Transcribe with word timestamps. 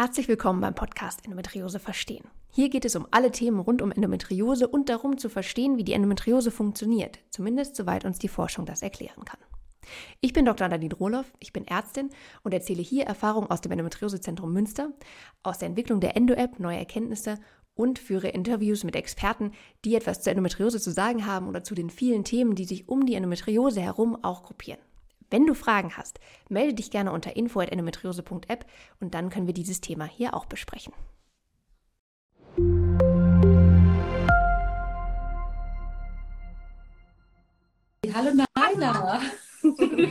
Herzlich 0.00 0.28
willkommen 0.28 0.62
beim 0.62 0.74
Podcast 0.74 1.26
Endometriose 1.26 1.78
verstehen. 1.78 2.24
Hier 2.48 2.70
geht 2.70 2.86
es 2.86 2.96
um 2.96 3.06
alle 3.10 3.32
Themen 3.32 3.60
rund 3.60 3.82
um 3.82 3.92
Endometriose 3.92 4.66
und 4.66 4.88
darum 4.88 5.18
zu 5.18 5.28
verstehen, 5.28 5.76
wie 5.76 5.84
die 5.84 5.92
Endometriose 5.92 6.50
funktioniert, 6.50 7.18
zumindest 7.28 7.76
soweit 7.76 8.06
uns 8.06 8.18
die 8.18 8.28
Forschung 8.28 8.64
das 8.64 8.80
erklären 8.80 9.26
kann. 9.26 9.40
Ich 10.22 10.32
bin 10.32 10.46
Dr. 10.46 10.68
Nadine 10.68 10.94
Rohloff, 10.94 11.30
ich 11.38 11.52
bin 11.52 11.66
Ärztin 11.66 12.08
und 12.42 12.54
erzähle 12.54 12.80
hier 12.80 13.04
Erfahrungen 13.04 13.50
aus 13.50 13.60
dem 13.60 13.72
Endometriosezentrum 13.72 14.50
Münster, 14.50 14.90
aus 15.42 15.58
der 15.58 15.68
Entwicklung 15.68 16.00
der 16.00 16.16
Endo-App, 16.16 16.58
neue 16.58 16.78
Erkenntnisse 16.78 17.38
und 17.74 17.98
führe 17.98 18.28
Interviews 18.28 18.84
mit 18.84 18.96
Experten, 18.96 19.52
die 19.84 19.96
etwas 19.96 20.22
zur 20.22 20.30
Endometriose 20.30 20.80
zu 20.80 20.92
sagen 20.92 21.26
haben 21.26 21.46
oder 21.46 21.62
zu 21.62 21.74
den 21.74 21.90
vielen 21.90 22.24
Themen, 22.24 22.54
die 22.54 22.64
sich 22.64 22.88
um 22.88 23.04
die 23.04 23.16
Endometriose 23.16 23.82
herum 23.82 24.16
auch 24.24 24.44
gruppieren. 24.44 24.80
Wenn 25.30 25.46
du 25.46 25.54
Fragen 25.54 25.96
hast, 25.96 26.18
melde 26.48 26.74
dich 26.74 26.90
gerne 26.90 27.12
unter 27.12 27.36
info.endometriose.app 27.36 28.66
und 28.98 29.14
dann 29.14 29.30
können 29.30 29.46
wir 29.46 29.54
dieses 29.54 29.80
Thema 29.80 30.04
hier 30.04 30.34
auch 30.34 30.46
besprechen. 30.46 30.92
Hallo 38.12 38.44
Naila. 38.56 39.22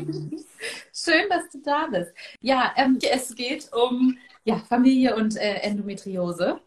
Schön, 0.93 1.29
dass 1.29 1.49
du 1.51 1.61
da 1.65 1.87
bist. 1.87 2.13
Ja, 2.39 2.73
ähm, 2.77 2.97
es 3.01 3.35
geht 3.35 3.69
um 3.73 4.17
ja, 4.45 4.59
Familie 4.59 5.17
und 5.17 5.35
äh, 5.35 5.55
Endometriose 5.55 6.61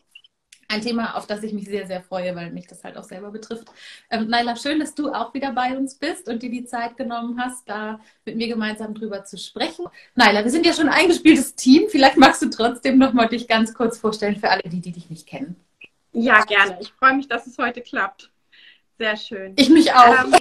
ein 0.72 0.80
Thema, 0.80 1.16
auf 1.16 1.26
das 1.26 1.42
ich 1.42 1.52
mich 1.52 1.66
sehr, 1.66 1.86
sehr 1.86 2.00
freue, 2.00 2.34
weil 2.34 2.50
mich 2.50 2.66
das 2.66 2.82
halt 2.82 2.96
auch 2.96 3.04
selber 3.04 3.30
betrifft. 3.30 3.68
Ähm, 4.10 4.28
Naila, 4.28 4.56
schön, 4.56 4.80
dass 4.80 4.94
du 4.94 5.12
auch 5.12 5.34
wieder 5.34 5.52
bei 5.52 5.76
uns 5.76 5.94
bist 5.94 6.28
und 6.28 6.42
dir 6.42 6.50
die 6.50 6.64
Zeit 6.64 6.96
genommen 6.96 7.38
hast, 7.38 7.68
da 7.68 8.00
mit 8.24 8.36
mir 8.36 8.48
gemeinsam 8.48 8.94
drüber 8.94 9.24
zu 9.24 9.36
sprechen. 9.36 9.86
Naila, 10.14 10.42
wir 10.44 10.50
sind 10.50 10.64
ja 10.66 10.72
schon 10.72 10.88
ein 10.88 10.94
eingespieltes 10.94 11.54
Team. 11.54 11.88
Vielleicht 11.88 12.16
magst 12.16 12.42
du 12.42 12.48
trotzdem 12.48 12.98
noch 12.98 13.12
mal 13.12 13.28
dich 13.28 13.46
ganz 13.46 13.74
kurz 13.74 13.98
vorstellen 13.98 14.36
für 14.36 14.50
alle, 14.50 14.62
die, 14.62 14.80
die 14.80 14.92
dich 14.92 15.10
nicht 15.10 15.26
kennen. 15.26 15.56
Ja, 16.12 16.44
gerne. 16.44 16.78
Ich 16.80 16.92
freue 16.92 17.14
mich, 17.14 17.28
dass 17.28 17.46
es 17.46 17.58
heute 17.58 17.80
klappt. 17.80 18.30
Sehr 18.98 19.16
schön. 19.16 19.52
Ich 19.56 19.68
mich 19.68 19.92
auch. 19.92 20.24
Ähm, 20.24 20.34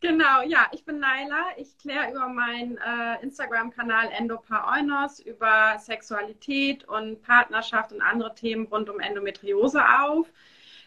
genau, 0.00 0.42
ja, 0.42 0.66
ich 0.72 0.84
bin 0.84 0.98
Naila. 0.98 1.46
Ich 1.56 1.76
kläre 1.78 2.10
über 2.10 2.28
meinen 2.28 2.78
äh, 2.78 3.22
Instagram-Kanal 3.22 4.10
Endopaoinos 4.10 5.20
über 5.20 5.78
Sexualität 5.78 6.84
und 6.84 7.22
Partnerschaft 7.22 7.92
und 7.92 8.02
andere 8.02 8.34
Themen 8.34 8.66
rund 8.66 8.88
um 8.90 9.00
Endometriose 9.00 9.82
auf. 10.00 10.26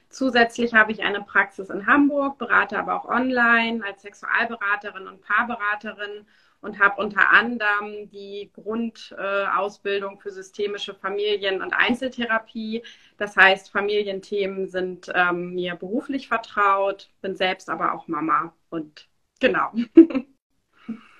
Zusätzlich 0.10 0.74
habe 0.74 0.92
ich 0.92 1.04
eine 1.04 1.22
Praxis 1.22 1.70
in 1.70 1.86
Hamburg, 1.86 2.38
berate 2.38 2.80
aber 2.80 2.96
auch 2.96 3.10
online 3.10 3.84
als 3.86 4.02
Sexualberaterin 4.04 5.08
und 5.08 5.22
Paarberaterin 5.22 6.26
und 6.62 6.80
habe 6.80 7.02
unter 7.02 7.32
anderem 7.32 8.10
die 8.10 8.52
Grundausbildung 8.54 10.20
für 10.20 10.32
systemische 10.32 10.94
Familien- 10.94 11.62
und 11.62 11.74
Einzeltherapie. 11.74 12.84
Das 13.18 13.36
heißt, 13.36 13.72
Familienthemen 13.72 14.68
sind 14.68 15.12
ähm, 15.14 15.54
mir 15.54 15.76
beruflich 15.76 16.28
vertraut, 16.28 17.10
bin 17.22 17.36
selbst 17.36 17.70
aber 17.70 17.94
auch 17.94 18.08
Mama 18.08 18.54
und 18.70 19.08
genau. 19.40 19.72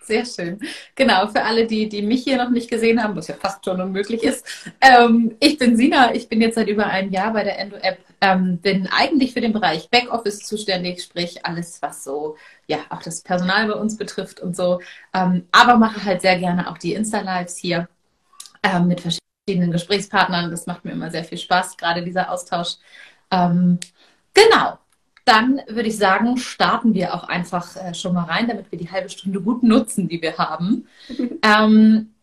Sehr 0.08 0.26
schön. 0.26 0.58
Genau, 0.96 1.28
für 1.28 1.44
alle, 1.44 1.68
die, 1.68 1.90
die 1.90 2.02
mich 2.02 2.24
hier 2.24 2.38
noch 2.38 2.50
nicht 2.50 2.70
gesehen 2.70 3.04
haben, 3.04 3.14
was 3.18 3.28
ja 3.28 3.36
fast 3.36 3.66
schon 3.66 3.82
unmöglich 3.82 4.24
ist. 4.24 4.46
Ähm, 4.80 5.36
ich 5.42 5.58
bin 5.58 5.76
Sina, 5.76 6.16
ich 6.16 6.30
bin 6.30 6.40
jetzt 6.40 6.56
seit 6.56 6.70
über 6.70 6.86
einem 6.88 7.12
Jahr 7.12 7.34
bei 7.34 7.44
der 7.44 7.60
Endo-App, 7.60 8.00
ähm, 8.22 8.58
bin 8.60 8.88
eigentlich 8.88 9.34
für 9.34 9.42
den 9.42 9.52
Bereich 9.52 9.90
Backoffice 9.90 10.40
zuständig, 10.40 11.04
sprich 11.04 11.46
alles, 11.46 11.82
was 11.82 12.06
so, 12.06 12.38
ja, 12.68 12.78
auch 12.90 13.02
das 13.02 13.22
Personal 13.22 13.68
bei 13.68 13.74
uns 13.74 13.98
betrifft 13.98 14.40
und 14.40 14.56
so. 14.56 14.80
Ähm, 15.14 15.46
aber 15.52 15.76
mache 15.76 16.06
halt 16.06 16.22
sehr 16.22 16.40
gerne 16.40 16.72
auch 16.72 16.78
die 16.78 16.94
Insta-Lives 16.94 17.58
hier 17.58 17.90
ähm, 18.64 18.88
mit 18.88 19.02
verschiedenen 19.02 19.74
Gesprächspartnern. 19.74 20.52
Das 20.52 20.68
macht 20.68 20.86
mir 20.86 20.92
immer 20.92 21.12
sehr 21.12 21.26
viel 21.26 21.38
Spaß, 21.38 21.76
gerade 21.76 22.02
dieser 22.02 22.32
Austausch. 22.32 22.76
Ähm, 23.30 23.78
genau, 24.34 24.78
dann 25.28 25.62
würde 25.68 25.90
ich 25.90 25.98
sagen, 25.98 26.38
starten 26.38 26.94
wir 26.94 27.14
auch 27.14 27.26
einfach 27.26 27.76
äh, 27.76 27.94
schon 27.94 28.14
mal 28.14 28.24
rein, 28.24 28.48
damit 28.48 28.72
wir 28.72 28.80
die 28.80 28.90
halbe 28.90 29.10
Stunde 29.10 29.42
gut 29.42 29.64
nutzen, 29.64 30.08
die 30.08 30.22
wir 30.22 30.38
haben. 30.38 30.88
ähm, 31.44 32.14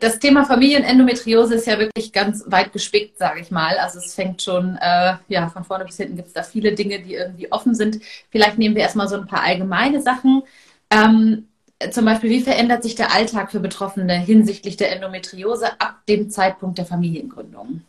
das 0.00 0.18
Thema 0.18 0.44
Familienendometriose 0.44 1.54
ist 1.54 1.66
ja 1.66 1.78
wirklich 1.78 2.12
ganz 2.12 2.44
weit 2.46 2.72
gespickt, 2.72 3.18
sage 3.18 3.40
ich 3.40 3.50
mal. 3.50 3.78
Also 3.78 3.98
es 3.98 4.14
fängt 4.14 4.42
schon, 4.42 4.76
äh, 4.80 5.14
ja, 5.28 5.48
von 5.48 5.64
vorne 5.64 5.84
bis 5.84 5.96
hinten 5.96 6.16
gibt 6.16 6.28
es 6.28 6.34
da 6.34 6.42
viele 6.42 6.72
Dinge, 6.72 7.00
die 7.00 7.14
irgendwie 7.14 7.50
offen 7.52 7.74
sind. 7.74 8.00
Vielleicht 8.30 8.58
nehmen 8.58 8.74
wir 8.74 8.82
erstmal 8.82 9.08
so 9.08 9.16
ein 9.16 9.26
paar 9.26 9.42
allgemeine 9.42 10.02
Sachen. 10.02 10.42
Ähm, 10.90 11.48
zum 11.90 12.04
Beispiel, 12.04 12.30
wie 12.30 12.40
verändert 12.40 12.82
sich 12.82 12.94
der 12.94 13.12
Alltag 13.12 13.50
für 13.50 13.60
Betroffene 13.60 14.14
hinsichtlich 14.18 14.76
der 14.76 14.92
Endometriose 14.92 15.80
ab 15.80 16.00
dem 16.08 16.30
Zeitpunkt 16.30 16.78
der 16.78 16.86
Familiengründung? 16.86 17.82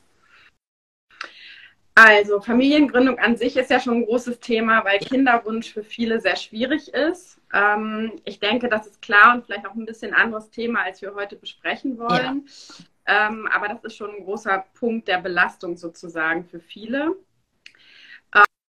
Also 1.98 2.40
Familiengründung 2.40 3.18
an 3.18 3.38
sich 3.38 3.58
ist 3.58 3.72
ja 3.72 3.80
schon 3.80 3.96
ein 3.96 4.06
großes 4.06 4.40
Thema, 4.40 4.86
weil 4.86 5.00
Kinderwunsch 5.00 5.74
für 5.74 5.84
viele 5.84 6.22
sehr 6.22 6.36
schwierig 6.36 6.90
ist. 6.90 7.42
Ähm, 7.52 8.12
ich 8.24 8.40
denke, 8.40 8.70
das 8.70 8.86
ist 8.86 9.02
klar 9.02 9.34
und 9.34 9.48
vielleicht 9.48 9.66
auch 9.66 9.74
ein 9.74 9.88
bisschen 9.88 10.14
anderes 10.14 10.52
Thema, 10.52 10.84
als 10.84 11.02
wir 11.02 11.16
heute 11.16 11.36
besprechen 11.36 11.98
wollen. 11.98 12.48
Ja. 13.08 13.30
Ähm, 13.30 13.50
aber 13.52 13.68
das 13.68 13.84
ist 13.84 13.98
schon 13.98 14.12
ein 14.12 14.26
großer 14.26 14.64
Punkt 14.76 15.08
der 15.08 15.18
Belastung 15.18 15.76
sozusagen 15.76 16.46
für 16.46 16.60
viele. 16.60 17.16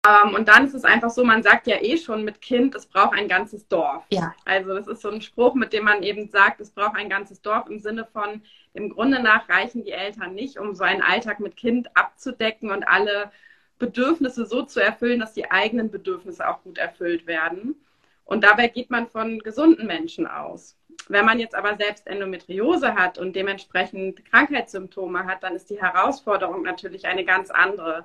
Ähm, 0.06 0.34
und 0.34 0.48
dann 0.48 0.66
ist 0.66 0.74
es 0.74 0.84
einfach 0.84 1.10
so, 1.10 1.24
man 1.24 1.42
sagt 1.42 1.66
ja 1.68 1.80
eh 1.80 1.96
schon 1.96 2.24
mit 2.24 2.40
Kind, 2.40 2.74
es 2.74 2.86
braucht 2.86 3.16
ein 3.16 3.28
ganzes 3.28 3.68
Dorf. 3.68 4.04
Ja. 4.10 4.34
Also 4.44 4.74
das 4.74 4.88
ist 4.88 5.02
so 5.02 5.10
ein 5.10 5.22
Spruch, 5.22 5.54
mit 5.54 5.72
dem 5.72 5.84
man 5.84 6.02
eben 6.02 6.28
sagt, 6.28 6.60
es 6.60 6.70
braucht 6.70 6.96
ein 6.96 7.08
ganzes 7.08 7.40
Dorf 7.40 7.68
im 7.68 7.78
Sinne 7.78 8.06
von, 8.12 8.42
im 8.74 8.90
Grunde 8.90 9.22
nach 9.22 9.48
reichen 9.48 9.84
die 9.84 9.92
Eltern 9.92 10.34
nicht, 10.34 10.58
um 10.58 10.74
so 10.74 10.82
einen 10.82 11.02
Alltag 11.02 11.38
mit 11.38 11.56
Kind 11.56 11.96
abzudecken 11.96 12.70
und 12.70 12.82
alle 12.82 13.30
Bedürfnisse 13.78 14.46
so 14.46 14.62
zu 14.62 14.80
erfüllen, 14.80 15.20
dass 15.20 15.34
die 15.34 15.50
eigenen 15.50 15.90
Bedürfnisse 15.90 16.48
auch 16.48 16.62
gut 16.62 16.78
erfüllt 16.78 17.26
werden. 17.26 17.76
Und 18.24 18.44
dabei 18.44 18.68
geht 18.68 18.90
man 18.90 19.08
von 19.08 19.38
gesunden 19.40 19.86
Menschen 19.86 20.26
aus. 20.26 20.76
Wenn 21.08 21.24
man 21.24 21.38
jetzt 21.38 21.54
aber 21.54 21.76
selbst 21.76 22.06
Endometriose 22.06 22.94
hat 22.94 23.18
und 23.18 23.34
dementsprechend 23.34 24.24
Krankheitssymptome 24.24 25.24
hat, 25.26 25.42
dann 25.42 25.54
ist 25.54 25.70
die 25.70 25.80
Herausforderung 25.80 26.62
natürlich 26.62 27.06
eine 27.06 27.24
ganz 27.24 27.50
andere. 27.50 28.04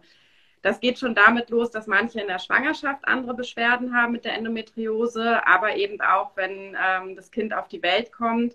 Das 0.67 0.81
geht 0.81 1.00
schon 1.00 1.16
damit 1.16 1.50
los, 1.50 1.72
dass 1.72 1.88
manche 1.88 2.19
in 2.19 2.28
der 2.28 2.39
Schwangerschaft 2.39 3.07
andere 3.07 3.33
Beschwerden 3.33 3.95
haben 3.95 4.11
mit 4.11 4.25
der 4.25 4.33
Endometriose, 4.33 5.47
aber 5.47 5.78
eben 5.78 6.01
auch, 6.01 6.35
wenn 6.35 6.75
ähm, 6.78 7.16
das 7.16 7.31
Kind 7.31 7.53
auf 7.53 7.69
die 7.69 7.81
Welt 7.81 8.11
kommt, 8.11 8.53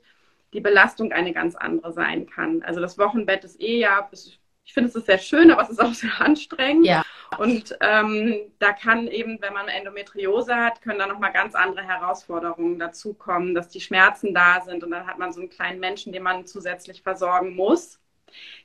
die 0.52 0.60
Belastung 0.60 1.10
eine 1.12 1.32
ganz 1.32 1.54
andere 1.54 1.94
sein 1.94 2.26
kann. 2.26 2.62
Also 2.64 2.82
das 2.82 2.98
Wochenbett 2.98 3.44
ist 3.44 3.58
eh 3.62 3.78
ja, 3.78 4.10
ich 4.12 4.74
finde 4.74 4.90
es 4.90 4.94
ist 4.94 5.06
sehr 5.06 5.16
schön, 5.16 5.50
aber 5.50 5.62
es 5.62 5.70
ist 5.70 5.80
auch 5.80 5.94
sehr 5.94 6.20
anstrengend. 6.20 6.84
Ja. 6.84 7.02
Und 7.38 7.78
ähm, 7.80 8.52
da 8.58 8.74
kann 8.74 9.06
eben, 9.06 9.40
wenn 9.40 9.54
man 9.54 9.68
Endometriose 9.68 10.54
hat, 10.54 10.82
können 10.82 10.98
da 10.98 11.06
nochmal 11.06 11.32
ganz 11.32 11.54
andere 11.54 11.82
Herausforderungen 11.82 12.78
dazukommen, 12.78 13.54
dass 13.54 13.68
die 13.68 13.80
Schmerzen 13.80 14.34
da 14.34 14.60
sind 14.60 14.84
und 14.84 14.90
dann 14.90 15.06
hat 15.06 15.18
man 15.18 15.32
so 15.32 15.40
einen 15.40 15.48
kleinen 15.48 15.80
Menschen, 15.80 16.12
den 16.12 16.24
man 16.24 16.44
zusätzlich 16.44 17.00
versorgen 17.00 17.56
muss 17.56 18.01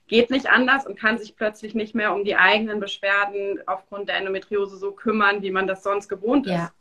geht 0.08 0.30
nicht 0.30 0.50
anders 0.50 0.86
und 0.86 1.00
kann 1.00 1.18
sich 1.18 1.36
plötzlich 1.36 1.76
nicht 1.76 1.96
mehr 1.96 2.14
um 2.14 2.24
die 2.24 2.36
eigenen 2.36 2.80
Beschwerden 2.80 3.60
aufgrund 3.66 4.10
der 4.10 4.18
Endometriose 4.18 4.78
so 4.78 4.92
kümmern, 4.92 5.42
wie 5.42 5.52
man 5.52 5.68
das 5.68 5.84
sonst 5.84 6.08
gewohnt 6.08 6.48
ist. 6.48 6.54
Ja. 6.54 6.72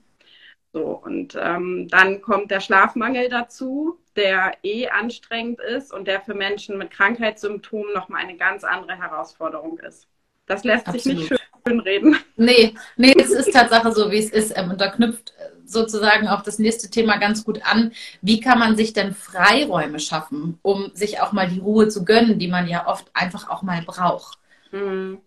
So, 0.72 1.00
und 1.02 1.38
ähm, 1.40 1.88
dann 1.88 2.20
kommt 2.20 2.50
der 2.50 2.60
Schlafmangel 2.60 3.28
dazu, 3.30 3.98
der 4.14 4.58
eh 4.62 4.88
anstrengend 4.88 5.60
ist 5.60 5.92
und 5.92 6.06
der 6.06 6.20
für 6.20 6.34
Menschen 6.34 6.76
mit 6.76 6.90
Krankheitssymptomen 6.90 7.94
nochmal 7.94 8.22
eine 8.22 8.36
ganz 8.36 8.62
andere 8.62 8.96
Herausforderung 8.96 9.78
ist. 9.78 10.06
Das 10.46 10.64
lässt 10.64 10.86
Absolut. 10.86 11.02
sich 11.02 11.30
nicht 11.30 11.42
schön 11.66 11.80
reden. 11.80 12.16
Nee, 12.36 12.74
nee, 12.96 13.14
es 13.18 13.30
ist 13.30 13.52
Tatsache 13.52 13.90
so, 13.92 14.10
wie 14.10 14.18
es 14.18 14.30
ist. 14.30 14.56
Ähm, 14.56 14.70
und 14.70 14.80
da 14.80 14.88
knüpft 14.88 15.32
sozusagen 15.66 16.28
auch 16.28 16.42
das 16.42 16.58
nächste 16.58 16.88
Thema 16.90 17.18
ganz 17.18 17.44
gut 17.44 17.64
an. 17.64 17.92
Wie 18.22 18.40
kann 18.40 18.58
man 18.58 18.76
sich 18.76 18.92
denn 18.92 19.14
Freiräume 19.14 20.00
schaffen, 20.00 20.58
um 20.62 20.90
sich 20.94 21.20
auch 21.20 21.32
mal 21.32 21.48
die 21.48 21.60
Ruhe 21.60 21.88
zu 21.88 22.04
gönnen, 22.04 22.38
die 22.38 22.48
man 22.48 22.68
ja 22.68 22.86
oft 22.86 23.06
einfach 23.14 23.48
auch 23.48 23.62
mal 23.62 23.82
braucht? 23.82 24.38
Mhm. 24.72 25.20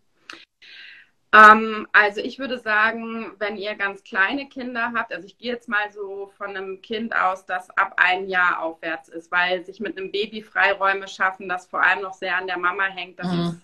Ähm, 1.32 1.88
also 1.92 2.22
ich 2.22 2.40
würde 2.40 2.58
sagen, 2.58 3.34
wenn 3.38 3.56
ihr 3.56 3.76
ganz 3.76 4.04
kleine 4.04 4.50
Kinder 4.50 4.94
habt, 4.96 5.14
also 5.14 5.28
ich 5.28 5.38
gehe 5.38 5.54
jetzt 5.54 5.70
mal 5.70 5.92
so 5.92 6.32
von 6.38 6.50
einem 6.50 6.82
Kind 6.82 7.16
aus, 7.16 7.46
das 7.46 7.70
ab 7.78 7.94
ein 7.98 8.28
Jahr 8.28 8.64
aufwärts 8.64 9.10
ist, 9.10 9.32
weil 9.32 9.64
sich 9.64 9.80
mit 9.80 9.96
einem 9.96 10.12
Baby 10.12 10.42
Freiräume 10.42 11.08
schaffen, 11.08 11.48
das 11.48 11.68
vor 11.68 11.84
allem 11.84 12.02
noch 12.02 12.14
sehr 12.14 12.36
an 12.36 12.48
der 12.48 12.58
Mama 12.58 12.86
hängt, 12.86 13.20
das 13.20 13.28
mhm. 13.32 13.40
ist 13.42 13.62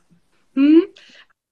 hm. 0.56 0.84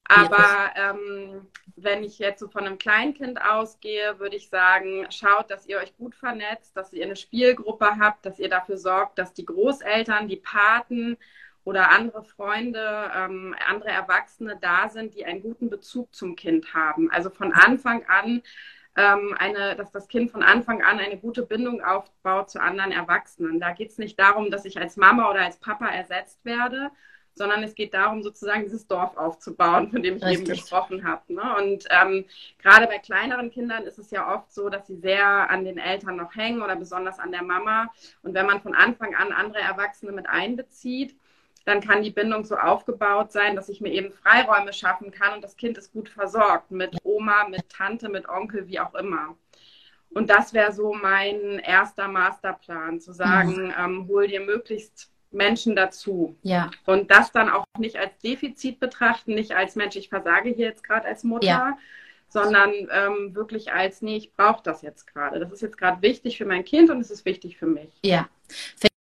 Aber 0.05 0.71
ähm, 0.75 1.47
wenn 1.75 2.03
ich 2.03 2.19
jetzt 2.19 2.39
so 2.39 2.47
von 2.47 2.65
einem 2.65 2.77
Kleinkind 2.77 3.41
ausgehe, 3.41 4.19
würde 4.19 4.35
ich 4.35 4.49
sagen, 4.49 5.07
schaut, 5.09 5.49
dass 5.49 5.67
ihr 5.67 5.77
euch 5.77 5.95
gut 5.97 6.15
vernetzt, 6.15 6.75
dass 6.77 6.93
ihr 6.93 7.05
eine 7.05 7.15
Spielgruppe 7.15 7.97
habt, 7.99 8.25
dass 8.25 8.39
ihr 8.39 8.49
dafür 8.49 8.77
sorgt, 8.77 9.17
dass 9.17 9.33
die 9.33 9.45
Großeltern, 9.45 10.27
die 10.27 10.37
Paten 10.37 11.17
oder 11.63 11.89
andere 11.89 12.23
Freunde, 12.23 13.11
ähm, 13.15 13.55
andere 13.67 13.89
Erwachsene 13.89 14.57
da 14.61 14.89
sind, 14.89 15.15
die 15.15 15.25
einen 15.25 15.41
guten 15.41 15.69
Bezug 15.69 16.13
zum 16.13 16.35
Kind 16.35 16.73
haben. 16.73 17.09
Also 17.11 17.29
von 17.29 17.53
Anfang 17.53 18.05
an 18.07 18.43
ähm, 18.95 19.35
eine, 19.39 19.75
dass 19.75 19.91
das 19.91 20.07
Kind 20.07 20.31
von 20.31 20.43
Anfang 20.43 20.83
an 20.83 20.99
eine 20.99 21.17
gute 21.17 21.43
Bindung 21.43 21.81
aufbaut 21.81 22.51
zu 22.51 22.61
anderen 22.61 22.91
Erwachsenen. 22.91 23.59
Da 23.59 23.71
geht 23.71 23.89
es 23.89 23.97
nicht 23.97 24.19
darum, 24.19 24.51
dass 24.51 24.65
ich 24.65 24.77
als 24.77 24.97
Mama 24.97 25.29
oder 25.29 25.41
als 25.41 25.57
Papa 25.57 25.87
ersetzt 25.87 26.43
werde, 26.45 26.91
sondern 27.35 27.63
es 27.63 27.75
geht 27.75 27.93
darum, 27.93 28.23
sozusagen 28.23 28.63
dieses 28.63 28.87
Dorf 28.87 29.17
aufzubauen, 29.17 29.89
von 29.89 30.03
dem 30.03 30.17
ich 30.17 30.23
Richtig. 30.23 30.49
eben 30.49 30.49
gesprochen 30.49 31.07
habe. 31.07 31.33
Ne? 31.33 31.55
Und 31.57 31.85
ähm, 31.89 32.25
gerade 32.61 32.87
bei 32.87 32.99
kleineren 32.99 33.51
Kindern 33.51 33.83
ist 33.83 33.97
es 33.97 34.11
ja 34.11 34.33
oft 34.35 34.53
so, 34.53 34.69
dass 34.69 34.87
sie 34.87 34.97
sehr 34.97 35.49
an 35.49 35.65
den 35.65 35.77
Eltern 35.77 36.17
noch 36.17 36.35
hängen 36.35 36.61
oder 36.61 36.75
besonders 36.75 37.19
an 37.19 37.31
der 37.31 37.43
Mama. 37.43 37.89
Und 38.21 38.33
wenn 38.33 38.45
man 38.45 38.61
von 38.61 38.75
Anfang 38.75 39.15
an 39.15 39.31
andere 39.31 39.61
Erwachsene 39.61 40.11
mit 40.11 40.29
einbezieht, 40.29 41.15
dann 41.65 41.81
kann 41.81 42.03
die 42.03 42.11
Bindung 42.11 42.43
so 42.43 42.57
aufgebaut 42.57 43.31
sein, 43.31 43.55
dass 43.55 43.69
ich 43.69 43.79
mir 43.79 43.91
eben 43.91 44.11
Freiräume 44.11 44.73
schaffen 44.73 45.11
kann 45.11 45.35
und 45.35 45.43
das 45.43 45.55
Kind 45.55 45.77
ist 45.77 45.93
gut 45.93 46.09
versorgt 46.09 46.71
mit 46.71 46.97
Oma, 47.03 47.47
mit 47.47 47.69
Tante, 47.69 48.09
mit 48.09 48.27
Onkel, 48.27 48.67
wie 48.67 48.81
auch 48.81 48.93
immer. 48.95 49.37
Und 50.09 50.29
das 50.29 50.53
wäre 50.53 50.73
so 50.73 50.93
mein 50.93 51.59
erster 51.59 52.07
Masterplan, 52.07 52.99
zu 52.99 53.13
sagen, 53.13 53.67
mhm. 53.67 53.73
ähm, 53.77 54.07
hol 54.07 54.27
dir 54.27 54.41
möglichst 54.41 55.12
Menschen 55.33 55.75
dazu. 55.75 56.35
Ja. 56.41 56.71
Und 56.85 57.11
das 57.11 57.31
dann 57.31 57.49
auch 57.49 57.65
nicht 57.77 57.97
als 57.97 58.17
Defizit 58.19 58.79
betrachten, 58.79 59.33
nicht 59.33 59.51
als 59.51 59.75
Mensch, 59.75 59.95
ich 59.95 60.09
versage 60.09 60.49
hier 60.49 60.67
jetzt 60.67 60.83
gerade 60.83 61.07
als 61.07 61.23
Mutter, 61.23 61.45
ja. 61.45 61.77
sondern 62.27 62.71
ähm, 62.91 63.35
wirklich 63.35 63.71
als, 63.73 64.01
nee, 64.01 64.17
ich 64.17 64.33
brauche 64.33 64.63
das 64.63 64.81
jetzt 64.81 65.07
gerade. 65.07 65.39
Das 65.39 65.51
ist 65.51 65.61
jetzt 65.61 65.77
gerade 65.77 66.01
wichtig 66.01 66.37
für 66.37 66.45
mein 66.45 66.63
Kind 66.63 66.89
und 66.89 66.99
es 66.99 67.11
ist 67.11 67.25
wichtig 67.25 67.57
für 67.57 67.67
mich. 67.67 67.91
Ja 68.03 68.27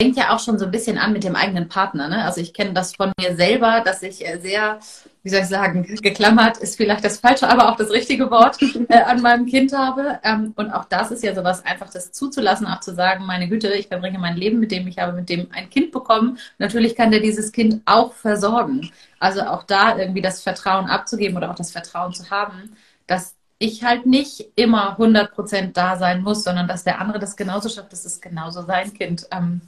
fängt 0.01 0.17
ja 0.19 0.35
auch 0.35 0.41
schon 0.41 0.59
so 0.59 0.67
ein 0.67 0.71
bisschen 0.71 0.99
an 0.99 1.15
mit 1.15 1.25
dem 1.25 1.37
eigenen 1.37 1.69
Partner. 1.69 2.09
Ne? 2.09 2.23
Also 2.25 2.41
ich 2.41 2.53
kenne 2.53 2.75
das 2.75 2.95
von 2.95 3.13
mir 3.19 3.35
selber, 3.35 3.81
dass 3.83 4.03
ich 4.03 4.27
äh, 4.27 4.39
sehr, 4.39 4.79
wie 5.23 5.31
soll 5.31 5.41
ich 5.41 5.47
sagen, 5.47 5.85
geklammert 6.03 6.59
ist 6.59 6.77
vielleicht 6.77 7.03
das 7.03 7.19
falsche, 7.19 7.49
aber 7.49 7.71
auch 7.71 7.77
das 7.77 7.91
richtige 7.91 8.31
Wort 8.31 8.59
äh, 8.89 9.03
an 9.03 9.23
meinem 9.23 9.47
Kind 9.47 9.73
habe. 9.73 10.19
Ähm, 10.23 10.53
und 10.57 10.71
auch 10.71 10.85
das 10.85 11.11
ist 11.13 11.23
ja 11.23 11.35
sowas, 11.35 11.65
einfach 11.65 11.91
das 11.91 12.13
zuzulassen, 12.13 12.67
auch 12.67 12.81
zu 12.81 12.95
sagen, 12.95 13.25
meine 13.25 13.49
Güte, 13.49 13.73
ich 13.73 13.89
verbringe 13.89 14.19
mein 14.19 14.37
Leben 14.37 14.61
mit 14.61 14.71
dem, 14.71 14.87
ich 14.87 14.99
habe 14.99 15.15
mit 15.15 15.31
dem 15.31 15.49
ein 15.53 15.71
Kind 15.71 15.93
bekommen. 15.93 16.39
Natürlich 16.59 16.95
kann 16.95 17.11
der 17.11 17.21
dieses 17.21 17.51
Kind 17.51 17.81
auch 17.87 18.13
versorgen. 18.13 18.91
Also 19.19 19.43
auch 19.43 19.63
da 19.63 19.97
irgendwie 19.97 20.23
das 20.23 20.43
Vertrauen 20.43 20.91
abzugeben 20.91 21.39
oder 21.39 21.51
auch 21.51 21.57
das 21.57 21.73
Vertrauen 21.73 22.13
zu 22.13 22.29
haben, 22.31 22.77
dass 23.07 23.35
ich 23.59 23.83
halt 23.83 24.05
nicht 24.05 24.45
immer 24.57 24.99
100% 24.99 25.73
da 25.73 25.97
sein 25.97 26.21
muss, 26.23 26.45
sondern 26.45 26.69
dass 26.69 26.85
der 26.85 27.01
andere 27.01 27.19
das 27.19 27.37
genauso 27.37 27.71
schafft, 27.71 27.93
dass 27.93 28.05
es 28.05 28.21
genauso 28.21 28.61
sein 28.63 28.93
Kind 28.93 29.27
ähm, 29.31 29.63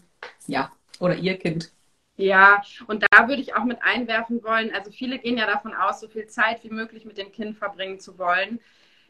ja, 0.47 0.73
oder 1.01 1.15
ihr 1.15 1.39
Kind. 1.39 1.73
Ja, 2.17 2.63
und 2.89 3.07
da 3.11 3.29
würde 3.29 3.41
ich 3.41 3.55
auch 3.55 3.65
mit 3.65 3.79
einwerfen 3.81 4.43
wollen, 4.43 4.75
also 4.75 4.91
viele 4.91 5.19
gehen 5.21 5.39
ja 5.39 5.47
davon 5.47 5.73
aus, 5.75 6.01
so 6.01 6.09
viel 6.09 6.27
Zeit 6.27 6.65
wie 6.65 6.71
möglich 6.71 7.05
mit 7.05 7.17
dem 7.17 7.31
Kind 7.31 7.57
verbringen 7.57 8.01
zu 8.01 8.19
wollen. 8.19 8.61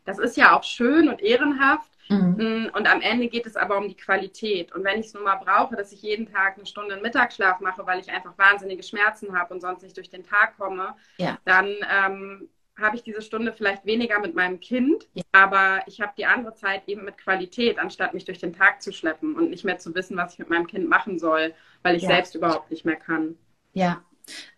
Das 0.04 0.18
ist 0.18 0.36
ja 0.36 0.56
auch 0.56 0.62
schön 0.62 1.08
und 1.08 1.20
ehrenhaft. 1.22 1.90
Mhm. 2.10 2.36
Mm, 2.38 2.70
und 2.74 2.86
am 2.86 3.00
Ende 3.00 3.28
geht 3.28 3.46
es 3.46 3.56
aber 3.56 3.76
um 3.76 3.88
die 3.88 3.96
Qualität. 3.96 4.74
Und 4.74 4.84
wenn 4.84 5.00
ich 5.00 5.06
es 5.06 5.14
nun 5.14 5.24
mal 5.24 5.36
brauche, 5.36 5.76
dass 5.76 5.92
ich 5.92 6.02
jeden 6.02 6.30
Tag 6.30 6.56
eine 6.56 6.66
Stunde 6.66 6.94
einen 6.94 7.02
Mittagsschlaf 7.02 7.60
mache, 7.60 7.86
weil 7.86 8.00
ich 8.00 8.10
einfach 8.10 8.36
wahnsinnige 8.38 8.82
Schmerzen 8.82 9.38
habe 9.38 9.52
und 9.54 9.60
sonst 9.60 9.82
nicht 9.82 9.96
durch 9.96 10.10
den 10.10 10.24
Tag 10.24 10.56
komme, 10.56 10.94
ja. 11.18 11.38
dann 11.44 11.74
ähm, 11.90 12.48
habe 12.80 12.96
ich 12.96 13.02
diese 13.02 13.22
Stunde 13.22 13.52
vielleicht 13.52 13.84
weniger 13.84 14.20
mit 14.20 14.34
meinem 14.34 14.60
Kind, 14.60 15.08
ja. 15.14 15.22
aber 15.32 15.80
ich 15.86 16.00
habe 16.00 16.12
die 16.16 16.26
andere 16.26 16.54
Zeit 16.54 16.82
eben 16.86 17.04
mit 17.04 17.18
Qualität, 17.18 17.78
anstatt 17.78 18.14
mich 18.14 18.24
durch 18.24 18.38
den 18.38 18.52
Tag 18.52 18.82
zu 18.82 18.92
schleppen 18.92 19.34
und 19.34 19.50
nicht 19.50 19.64
mehr 19.64 19.78
zu 19.78 19.94
wissen, 19.94 20.16
was 20.16 20.34
ich 20.34 20.38
mit 20.38 20.50
meinem 20.50 20.66
Kind 20.66 20.88
machen 20.88 21.18
soll, 21.18 21.54
weil 21.82 21.96
ich 21.96 22.02
ja. 22.02 22.08
selbst 22.08 22.34
überhaupt 22.34 22.70
nicht 22.70 22.84
mehr 22.84 22.96
kann. 22.96 23.36
Ja. 23.72 24.02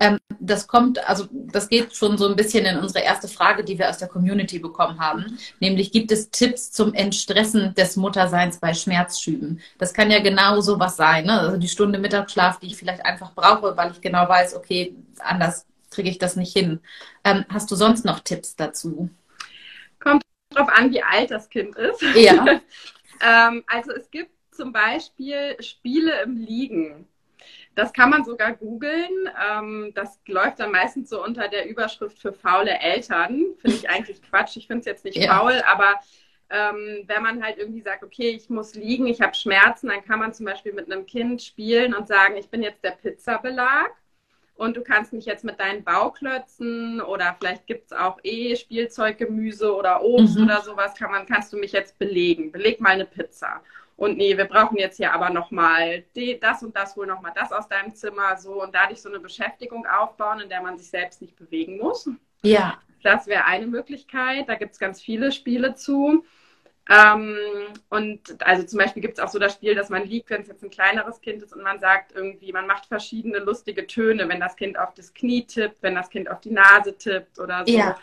Ähm, 0.01 0.19
das 0.41 0.67
kommt, 0.67 0.99
also 1.09 1.27
das 1.31 1.69
geht 1.69 1.95
schon 1.95 2.19
so 2.19 2.27
ein 2.27 2.35
bisschen 2.35 2.65
in 2.65 2.79
unsere 2.79 3.05
erste 3.05 3.29
Frage, 3.29 3.63
die 3.63 3.79
wir 3.79 3.89
aus 3.89 3.99
der 3.99 4.09
Community 4.09 4.59
bekommen 4.59 4.99
haben, 4.99 5.39
nämlich 5.61 5.93
gibt 5.93 6.11
es 6.11 6.31
Tipps 6.31 6.73
zum 6.73 6.93
Entstressen 6.93 7.73
des 7.75 7.97
Mutterseins 7.97 8.59
bei 8.59 8.75
Schmerzschüben? 8.75 9.61
Das 9.79 9.95
kann 9.95 10.11
ja 10.11 10.21
genau 10.21 10.61
so 10.61 10.81
was 10.81 10.97
sein, 10.97 11.27
ne? 11.27 11.39
also 11.39 11.57
die 11.57 11.69
Stunde 11.69 12.01
Mittagsschlaf, 12.01 12.59
die 12.59 12.67
ich 12.67 12.77
vielleicht 12.77 13.05
einfach 13.05 13.33
brauche, 13.33 13.77
weil 13.77 13.93
ich 13.93 14.01
genau 14.01 14.29
weiß, 14.29 14.57
okay, 14.57 14.97
anders 15.21 15.67
kriege 15.91 16.09
ich 16.09 16.19
das 16.19 16.37
nicht 16.37 16.53
hin. 16.53 16.81
Ähm, 17.25 17.45
hast 17.49 17.71
du 17.71 17.77
sonst 17.77 18.05
noch 18.05 18.21
Tipps 18.21 18.57
dazu? 18.57 19.11
Kommt 19.99 20.23
drauf 20.51 20.69
an, 20.69 20.91
wie 20.93 21.03
alt 21.03 21.31
das 21.31 21.49
Kind 21.49 21.77
ist. 21.77 22.03
Ja. 22.15 22.61
ähm, 23.21 23.65
also 23.67 23.93
es 23.93 24.11
gibt 24.11 24.31
zum 24.51 24.73
Beispiel 24.73 25.57
Spiele 25.61 26.23
im 26.23 26.37
Liegen. 26.37 27.07
Das 27.75 27.93
kann 27.93 28.11
man 28.11 28.25
sogar 28.25 28.53
googeln. 28.53 29.31
Ähm, 29.51 29.93
das 29.95 30.21
läuft 30.27 30.61
dann 30.61 30.73
meistens 30.73 31.09
so 31.09 31.25
unter 31.25 31.49
der 31.49 31.69
Überschrift 31.69 32.21
für 32.21 32.33
faule 32.33 32.79
Eltern. 32.79 33.47
Finde 33.61 33.77
ich 33.77 33.89
eigentlich 33.89 34.23
Quatsch. 34.31 34.57
Ich 34.57 34.67
finde 34.67 34.81
es 34.81 34.87
jetzt 34.87 35.05
nicht 35.05 35.17
ja. 35.17 35.39
faul, 35.39 35.63
aber 35.67 35.95
ähm, 36.51 37.05
wenn 37.07 37.23
man 37.23 37.43
halt 37.43 37.59
irgendwie 37.59 37.81
sagt, 37.81 38.03
okay, 38.03 38.31
ich 38.31 38.51
muss 38.51 38.75
liegen, 38.75 39.07
ich 39.07 39.21
habe 39.21 39.35
Schmerzen, 39.35 39.89
dann 39.89 40.05
kann 40.05 40.19
man 40.19 40.33
zum 40.33 40.47
Beispiel 40.47 40.73
mit 40.73 40.91
einem 40.91 41.07
Kind 41.07 41.43
spielen 41.43 41.95
und 41.95 42.09
sagen, 42.09 42.37
ich 42.37 42.49
bin 42.49 42.63
jetzt 42.63 42.83
der 42.83 42.91
Pizzabelag 42.91 43.91
und 44.61 44.77
du 44.77 44.83
kannst 44.83 45.15
mich 45.15 45.25
jetzt 45.25 45.43
mit 45.43 45.59
deinen 45.59 45.85
Bauklötzen 45.85 47.01
oder 47.01 47.35
vielleicht 47.41 47.67
gibt 47.67 47.87
es 47.87 47.93
auch 47.97 48.19
eh 48.23 48.55
Spielzeuggemüse 48.57 49.75
oder 49.75 50.03
Obst 50.03 50.37
mhm. 50.37 50.45
oder 50.45 50.61
sowas, 50.61 50.95
kann 50.95 51.11
man, 51.11 51.25
kannst 51.25 51.51
du 51.55 51.57
mich 51.57 51.73
jetzt 51.73 51.99
belegen. 51.99 52.53
Beleg 52.53 52.79
mal 52.79 52.91
eine 52.91 53.07
Pizza. 53.07 53.63
Und 53.97 54.19
nee, 54.19 54.37
wir 54.37 54.45
brauchen 54.45 54.77
jetzt 54.77 54.99
hier 54.99 55.15
aber 55.15 55.31
nochmal 55.31 56.05
das 56.43 56.63
und 56.63 56.77
das, 56.77 56.95
hol 56.95 57.07
nochmal 57.07 57.33
das 57.35 57.53
aus 57.53 57.69
deinem 57.69 57.95
Zimmer, 57.95 58.37
so 58.37 58.63
und 58.63 58.75
dadurch 58.75 59.01
so 59.01 59.09
eine 59.09 59.19
Beschäftigung 59.19 59.87
aufbauen, 59.87 60.41
in 60.41 60.51
der 60.51 60.61
man 60.61 60.77
sich 60.77 60.91
selbst 60.91 61.23
nicht 61.23 61.37
bewegen 61.37 61.79
muss. 61.79 62.11
Ja. 62.43 62.79
Das 63.03 63.27
wäre 63.27 63.47
eine 63.47 63.67
Möglichkeit. 63.67 64.47
Da 64.47 64.57
gibt 64.57 64.73
es 64.73 64.79
ganz 64.79 65.01
viele 65.01 65.33
Spiele 65.33 65.75
zu. 65.75 66.23
Ähm, 66.89 67.37
und 67.89 68.43
also 68.45 68.65
zum 68.65 68.79
Beispiel 68.79 69.03
gibt 69.03 69.19
es 69.19 69.25
auch 69.25 69.29
so 69.29 69.39
das 69.39 69.55
Spiel, 69.55 69.75
dass 69.75 69.91
man 69.91 70.05
liegt, 70.05 70.31
wenn 70.31 70.43
es 70.43 70.49
jetzt 70.49 70.65
ein 70.65 70.71
kleineres 70.71 71.21
Kind 71.21 71.43
ist 71.43 71.53
und 71.53 71.63
man 71.63 71.79
sagt 71.79 72.13
irgendwie, 72.13 72.53
man 72.53 72.67
macht 72.67 72.87
verschiedene 72.87 73.39
lustige 73.39 73.87
Töne, 73.87 74.29
wenn 74.29 74.41
das 74.41 74.57
Kind 74.57 74.79
auf 74.79 74.95
das 74.95 75.15
Knie 75.15 75.47
tippt, 75.47 75.83
wenn 75.83 75.95
das 75.95 76.11
Kind 76.11 76.31
auf 76.31 76.41
die 76.41 76.51
Nase 76.51 76.97
tippt 76.97 77.39
oder 77.39 77.65
so. 77.65 77.73
Ja. 77.73 77.97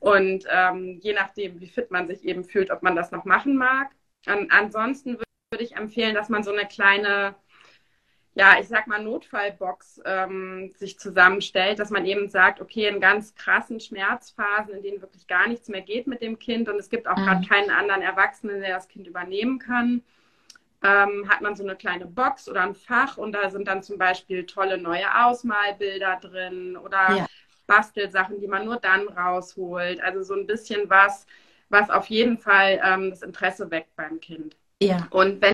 Und 0.00 0.46
ähm, 0.50 0.98
je 1.00 1.12
nachdem, 1.12 1.60
wie 1.60 1.68
fit 1.68 1.90
man 1.90 2.08
sich 2.08 2.24
eben 2.24 2.44
fühlt, 2.44 2.70
ob 2.70 2.82
man 2.82 2.96
das 2.96 3.12
noch 3.12 3.24
machen 3.24 3.56
mag. 3.56 3.90
Und 4.26 4.50
ansonsten 4.50 5.18
würde 5.50 5.64
ich 5.64 5.76
empfehlen, 5.76 6.14
dass 6.14 6.28
man 6.28 6.42
so 6.42 6.52
eine 6.52 6.66
kleine 6.66 7.34
ja, 8.34 8.56
ich 8.58 8.68
sag 8.68 8.86
mal, 8.86 9.02
Notfallbox 9.02 10.00
ähm, 10.06 10.72
sich 10.76 10.98
zusammenstellt, 10.98 11.78
dass 11.78 11.90
man 11.90 12.06
eben 12.06 12.28
sagt, 12.28 12.60
okay, 12.60 12.88
in 12.88 13.00
ganz 13.00 13.34
krassen 13.34 13.78
Schmerzphasen, 13.78 14.74
in 14.74 14.82
denen 14.82 15.02
wirklich 15.02 15.26
gar 15.26 15.48
nichts 15.48 15.68
mehr 15.68 15.82
geht 15.82 16.06
mit 16.06 16.22
dem 16.22 16.38
Kind 16.38 16.68
und 16.68 16.76
es 16.76 16.88
gibt 16.88 17.06
auch 17.08 17.16
mhm. 17.16 17.24
gerade 17.24 17.46
keinen 17.46 17.70
anderen 17.70 18.00
Erwachsenen, 18.00 18.60
der 18.60 18.74
das 18.74 18.88
Kind 18.88 19.06
übernehmen 19.06 19.58
kann, 19.58 20.02
ähm, 20.82 21.28
hat 21.28 21.42
man 21.42 21.54
so 21.54 21.62
eine 21.62 21.76
kleine 21.76 22.06
Box 22.06 22.48
oder 22.48 22.62
ein 22.62 22.74
Fach 22.74 23.18
und 23.18 23.32
da 23.32 23.50
sind 23.50 23.68
dann 23.68 23.82
zum 23.82 23.98
Beispiel 23.98 24.46
tolle 24.46 24.78
neue 24.78 25.24
Ausmalbilder 25.24 26.18
drin 26.22 26.76
oder 26.76 27.16
ja. 27.16 27.26
Bastelsachen, 27.66 28.40
die 28.40 28.48
man 28.48 28.64
nur 28.64 28.76
dann 28.76 29.08
rausholt. 29.08 30.02
Also 30.02 30.22
so 30.22 30.34
ein 30.34 30.46
bisschen 30.46 30.88
was, 30.88 31.26
was 31.68 31.90
auf 31.90 32.06
jeden 32.06 32.38
Fall 32.38 32.80
ähm, 32.82 33.10
das 33.10 33.22
Interesse 33.22 33.70
weckt 33.70 33.94
beim 33.94 34.20
Kind. 34.20 34.56
Ja. 34.82 35.06
Und 35.10 35.40
wenn 35.40 35.52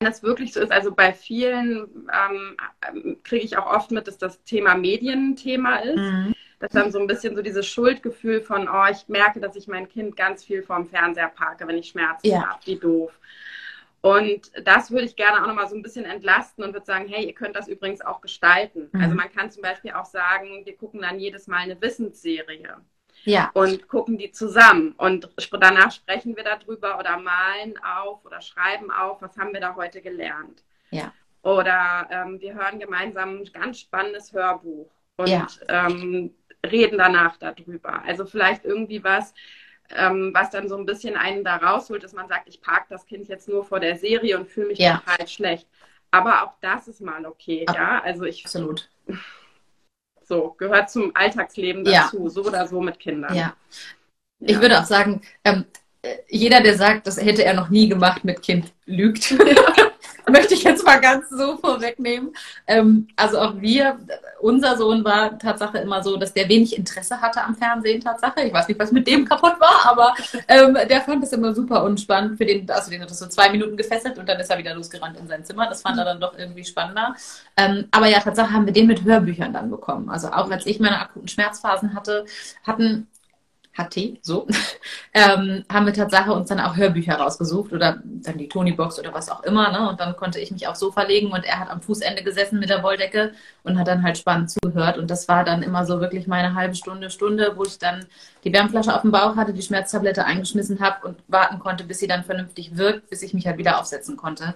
das 0.00 0.22
wirklich 0.22 0.52
so 0.52 0.60
ist, 0.60 0.72
also 0.72 0.92
bei 0.92 1.12
vielen 1.12 2.08
ähm, 2.10 2.56
kriege 3.22 3.44
ich 3.44 3.56
auch 3.58 3.66
oft 3.66 3.90
mit, 3.90 4.08
dass 4.08 4.18
das 4.18 4.42
Thema 4.44 4.74
Medienthema 4.74 5.76
ist. 5.76 5.98
Mhm. 5.98 6.34
Dass 6.58 6.72
dann 6.72 6.92
so 6.92 6.98
ein 6.98 7.06
bisschen 7.06 7.34
so 7.34 7.40
dieses 7.40 7.66
Schuldgefühl 7.66 8.42
von, 8.42 8.68
oh, 8.68 8.84
ich 8.90 9.08
merke, 9.08 9.40
dass 9.40 9.56
ich 9.56 9.66
mein 9.66 9.88
Kind 9.88 10.14
ganz 10.14 10.44
viel 10.44 10.62
vorm 10.62 10.86
Fernseher 10.86 11.28
parke, 11.28 11.66
wenn 11.66 11.78
ich 11.78 11.88
Schmerzen 11.88 12.26
ja. 12.26 12.50
habe, 12.50 12.60
wie 12.66 12.76
doof. 12.76 13.18
Und 14.02 14.50
das 14.64 14.90
würde 14.90 15.06
ich 15.06 15.16
gerne 15.16 15.42
auch 15.42 15.46
nochmal 15.46 15.68
so 15.68 15.74
ein 15.74 15.82
bisschen 15.82 16.04
entlasten 16.04 16.62
und 16.62 16.74
würde 16.74 16.84
sagen, 16.84 17.06
hey, 17.08 17.24
ihr 17.26 17.32
könnt 17.32 17.56
das 17.56 17.66
übrigens 17.66 18.02
auch 18.02 18.20
gestalten. 18.20 18.90
Mhm. 18.92 19.00
Also 19.00 19.14
man 19.14 19.32
kann 19.32 19.50
zum 19.50 19.62
Beispiel 19.62 19.92
auch 19.92 20.04
sagen, 20.04 20.66
wir 20.66 20.76
gucken 20.76 21.00
dann 21.00 21.18
jedes 21.18 21.46
Mal 21.46 21.60
eine 21.60 21.80
Wissensserie. 21.80 22.76
Ja. 23.24 23.50
Und 23.54 23.88
gucken 23.88 24.18
die 24.18 24.32
zusammen. 24.32 24.92
Und 24.96 25.28
danach 25.60 25.92
sprechen 25.92 26.36
wir 26.36 26.44
darüber 26.44 26.98
oder 26.98 27.18
malen 27.18 27.78
auf 27.82 28.24
oder 28.24 28.40
schreiben 28.40 28.90
auf, 28.90 29.20
was 29.22 29.36
haben 29.36 29.52
wir 29.52 29.60
da 29.60 29.74
heute 29.76 30.00
gelernt. 30.00 30.62
Ja. 30.90 31.12
Oder 31.42 32.08
ähm, 32.10 32.40
wir 32.40 32.54
hören 32.54 32.78
gemeinsam 32.78 33.38
ein 33.38 33.44
ganz 33.52 33.80
spannendes 33.80 34.32
Hörbuch 34.32 34.90
und 35.16 35.28
ja. 35.28 35.46
ähm, 35.68 36.34
reden 36.64 36.98
danach 36.98 37.36
darüber. 37.36 38.02
Also 38.04 38.26
vielleicht 38.26 38.64
irgendwie 38.64 39.02
was, 39.02 39.32
ähm, 39.90 40.32
was 40.34 40.50
dann 40.50 40.68
so 40.68 40.76
ein 40.76 40.86
bisschen 40.86 41.16
einen 41.16 41.44
da 41.44 41.56
rausholt, 41.56 42.04
dass 42.04 42.12
man 42.12 42.28
sagt, 42.28 42.48
ich 42.48 42.60
parke 42.60 42.86
das 42.90 43.06
Kind 43.06 43.28
jetzt 43.28 43.48
nur 43.48 43.64
vor 43.64 43.80
der 43.80 43.96
Serie 43.96 44.38
und 44.38 44.48
fühle 44.48 44.68
mich 44.68 44.78
ja. 44.78 44.98
total 44.98 45.26
schlecht. 45.28 45.68
Aber 46.10 46.44
auch 46.44 46.54
das 46.60 46.88
ist 46.88 47.00
mal 47.00 47.24
okay, 47.24 47.64
Ab 47.66 47.76
ja. 47.76 48.02
Also 48.02 48.24
ich 48.24 48.44
absolut. 48.44 48.90
So, 50.30 50.54
gehört 50.58 50.88
zum 50.90 51.10
Alltagsleben 51.14 51.82
dazu, 51.82 52.22
ja. 52.22 52.30
so 52.30 52.44
oder 52.44 52.64
so 52.68 52.80
mit 52.80 53.00
Kindern. 53.00 53.34
Ja. 53.34 53.56
Ich 54.38 54.52
ja. 54.52 54.60
würde 54.62 54.78
auch 54.78 54.84
sagen, 54.84 55.22
ähm, 55.44 55.64
jeder, 56.28 56.60
der 56.60 56.76
sagt, 56.76 57.08
das 57.08 57.20
hätte 57.20 57.44
er 57.44 57.52
noch 57.52 57.68
nie 57.68 57.88
gemacht 57.88 58.22
mit 58.22 58.40
Kind, 58.40 58.72
lügt. 58.86 59.34
möchte 60.30 60.54
ich 60.54 60.62
jetzt 60.62 60.84
mal 60.84 61.00
ganz 61.00 61.28
so 61.28 61.56
vorwegnehmen. 61.56 62.32
Ähm, 62.66 63.08
also 63.16 63.38
auch 63.38 63.60
wir, 63.60 63.98
unser 64.40 64.76
Sohn 64.76 65.04
war 65.04 65.38
Tatsache 65.38 65.78
immer 65.78 66.02
so, 66.02 66.16
dass 66.16 66.32
der 66.32 66.48
wenig 66.48 66.76
Interesse 66.76 67.20
hatte 67.20 67.42
am 67.42 67.54
Fernsehen 67.54 68.00
Tatsache. 68.00 68.42
Ich 68.42 68.52
weiß 68.52 68.68
nicht, 68.68 68.80
was 68.80 68.92
mit 68.92 69.06
dem 69.06 69.24
kaputt 69.24 69.60
war, 69.60 69.86
aber 69.90 70.14
ähm, 70.48 70.76
der 70.88 71.00
fand 71.02 71.22
es 71.24 71.32
immer 71.32 71.54
super 71.54 71.84
unspannend. 71.84 72.38
Für 72.38 72.46
den, 72.46 72.70
also 72.70 72.90
den 72.90 73.02
hat 73.02 73.10
das 73.10 73.18
so 73.18 73.26
zwei 73.26 73.50
Minuten 73.50 73.76
gefesselt 73.76 74.18
und 74.18 74.28
dann 74.28 74.40
ist 74.40 74.50
er 74.50 74.58
wieder 74.58 74.74
losgerannt 74.74 75.18
in 75.18 75.28
sein 75.28 75.44
Zimmer. 75.44 75.68
Das 75.68 75.82
fand 75.82 75.98
er 75.98 76.04
dann 76.04 76.20
doch 76.20 76.36
irgendwie 76.38 76.64
spannender. 76.64 77.14
Ähm, 77.56 77.86
aber 77.90 78.06
ja, 78.06 78.20
Tatsache 78.20 78.52
haben 78.52 78.66
wir 78.66 78.72
den 78.72 78.86
mit 78.86 79.04
Hörbüchern 79.04 79.52
dann 79.52 79.70
bekommen. 79.70 80.08
Also 80.08 80.28
auch 80.28 80.50
als 80.50 80.66
ich 80.66 80.80
meine 80.80 81.00
akuten 81.00 81.28
Schmerzphasen 81.28 81.94
hatte, 81.94 82.24
hatten 82.66 83.06
hatte, 83.80 84.18
so, 84.22 84.46
ähm, 85.14 85.64
haben 85.72 85.86
wir 85.86 85.92
Tatsache 85.92 86.32
uns 86.32 86.48
dann 86.48 86.60
auch 86.60 86.76
Hörbücher 86.76 87.14
rausgesucht 87.14 87.72
oder 87.72 88.00
dann 88.04 88.38
die 88.38 88.48
Tony-Box 88.48 88.98
oder 88.98 89.12
was 89.12 89.30
auch 89.30 89.42
immer. 89.42 89.72
Ne? 89.72 89.88
Und 89.88 90.00
dann 90.00 90.16
konnte 90.16 90.38
ich 90.38 90.50
mich 90.50 90.68
aufs 90.68 90.80
Sofa 90.80 91.02
legen 91.02 91.32
und 91.32 91.44
er 91.44 91.58
hat 91.58 91.70
am 91.70 91.82
Fußende 91.82 92.22
gesessen 92.22 92.60
mit 92.60 92.70
der 92.70 92.82
Wolldecke 92.82 93.32
und 93.62 93.78
hat 93.78 93.88
dann 93.88 94.02
halt 94.02 94.18
spannend 94.18 94.50
zugehört. 94.50 94.98
Und 94.98 95.10
das 95.10 95.28
war 95.28 95.44
dann 95.44 95.62
immer 95.62 95.86
so 95.86 96.00
wirklich 96.00 96.26
meine 96.26 96.54
halbe 96.54 96.74
Stunde, 96.74 97.10
Stunde, 97.10 97.54
wo 97.56 97.64
ich 97.64 97.78
dann 97.78 98.06
die 98.44 98.52
Wärmflasche 98.52 98.94
auf 98.94 99.02
dem 99.02 99.10
Bauch 99.10 99.36
hatte, 99.36 99.52
die 99.52 99.62
Schmerztablette 99.62 100.24
eingeschmissen 100.24 100.80
habe 100.80 101.06
und 101.08 101.18
warten 101.28 101.58
konnte, 101.58 101.84
bis 101.84 101.98
sie 101.98 102.06
dann 102.06 102.24
vernünftig 102.24 102.76
wirkt, 102.76 103.10
bis 103.10 103.22
ich 103.22 103.34
mich 103.34 103.46
halt 103.46 103.58
wieder 103.58 103.80
aufsetzen 103.80 104.16
konnte. 104.16 104.54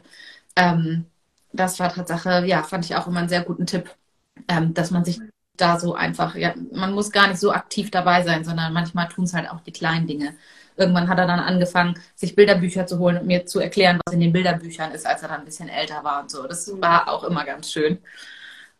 Ähm, 0.56 1.06
das 1.52 1.78
war 1.80 1.92
Tatsache, 1.92 2.44
ja, 2.46 2.62
fand 2.62 2.84
ich 2.84 2.96
auch 2.96 3.06
immer 3.06 3.20
einen 3.20 3.28
sehr 3.28 3.42
guten 3.44 3.66
Tipp, 3.66 3.90
ähm, 4.48 4.74
dass 4.74 4.90
man 4.90 5.04
sich 5.04 5.20
da 5.56 5.78
so 5.78 5.94
einfach, 5.94 6.34
ja, 6.34 6.54
man 6.72 6.92
muss 6.92 7.12
gar 7.12 7.28
nicht 7.28 7.38
so 7.38 7.52
aktiv 7.52 7.90
dabei 7.90 8.22
sein, 8.22 8.44
sondern 8.44 8.72
manchmal 8.72 9.08
tun 9.08 9.24
es 9.24 9.34
halt 9.34 9.50
auch 9.50 9.60
die 9.60 9.72
kleinen 9.72 10.06
Dinge. 10.06 10.34
Irgendwann 10.76 11.08
hat 11.08 11.18
er 11.18 11.26
dann 11.26 11.38
angefangen, 11.38 11.94
sich 12.16 12.34
Bilderbücher 12.34 12.86
zu 12.86 12.98
holen 12.98 13.18
und 13.18 13.26
mir 13.26 13.46
zu 13.46 13.60
erklären, 13.60 14.00
was 14.04 14.14
in 14.14 14.20
den 14.20 14.32
Bilderbüchern 14.32 14.90
ist, 14.90 15.06
als 15.06 15.22
er 15.22 15.28
dann 15.28 15.40
ein 15.40 15.44
bisschen 15.44 15.68
älter 15.68 16.02
war 16.02 16.20
und 16.20 16.30
so. 16.30 16.46
Das 16.48 16.68
war 16.80 17.08
auch 17.08 17.22
immer 17.24 17.44
ganz 17.44 17.70
schön. 17.70 17.98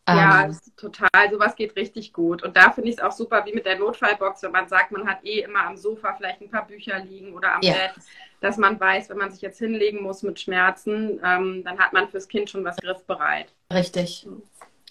Ja, 0.07 0.45
ähm, 0.45 0.59
total. 0.76 1.31
Sowas 1.31 1.57
geht 1.57 1.76
richtig 1.76 2.12
gut. 2.12 2.43
Und 2.43 2.57
da 2.57 2.73
finde 2.73 2.90
ich 2.90 2.97
es 2.97 3.02
auch 3.02 3.12
super, 3.12 3.45
wie 3.47 3.54
mit 3.54 3.64
der 3.64 3.78
Notfallbox, 3.78 4.43
wenn 4.43 4.52
man 4.52 4.69
sagt, 4.69 4.93
man 4.93 5.07
hat 5.07 5.25
eh 5.25 5.40
immer 5.40 5.66
am 5.66 5.76
Sofa 5.76 6.14
vielleicht 6.14 6.43
ein 6.43 6.50
paar 6.50 6.66
Bücher 6.66 6.99
liegen 6.99 7.33
oder 7.33 7.54
am 7.54 7.62
ja. 7.62 7.73
Bett, 7.73 7.93
dass 8.40 8.59
man 8.59 8.78
weiß, 8.78 9.09
wenn 9.09 9.16
man 9.16 9.31
sich 9.31 9.40
jetzt 9.40 9.59
hinlegen 9.59 10.02
muss 10.02 10.23
mit 10.23 10.38
Schmerzen, 10.38 11.21
ähm, 11.25 11.62
dann 11.64 11.78
hat 11.78 11.95
man 11.95 12.09
fürs 12.09 12.28
Kind 12.28 12.50
schon 12.50 12.64
was 12.64 12.76
griffbereit. 12.76 13.47
Richtig. 13.73 14.26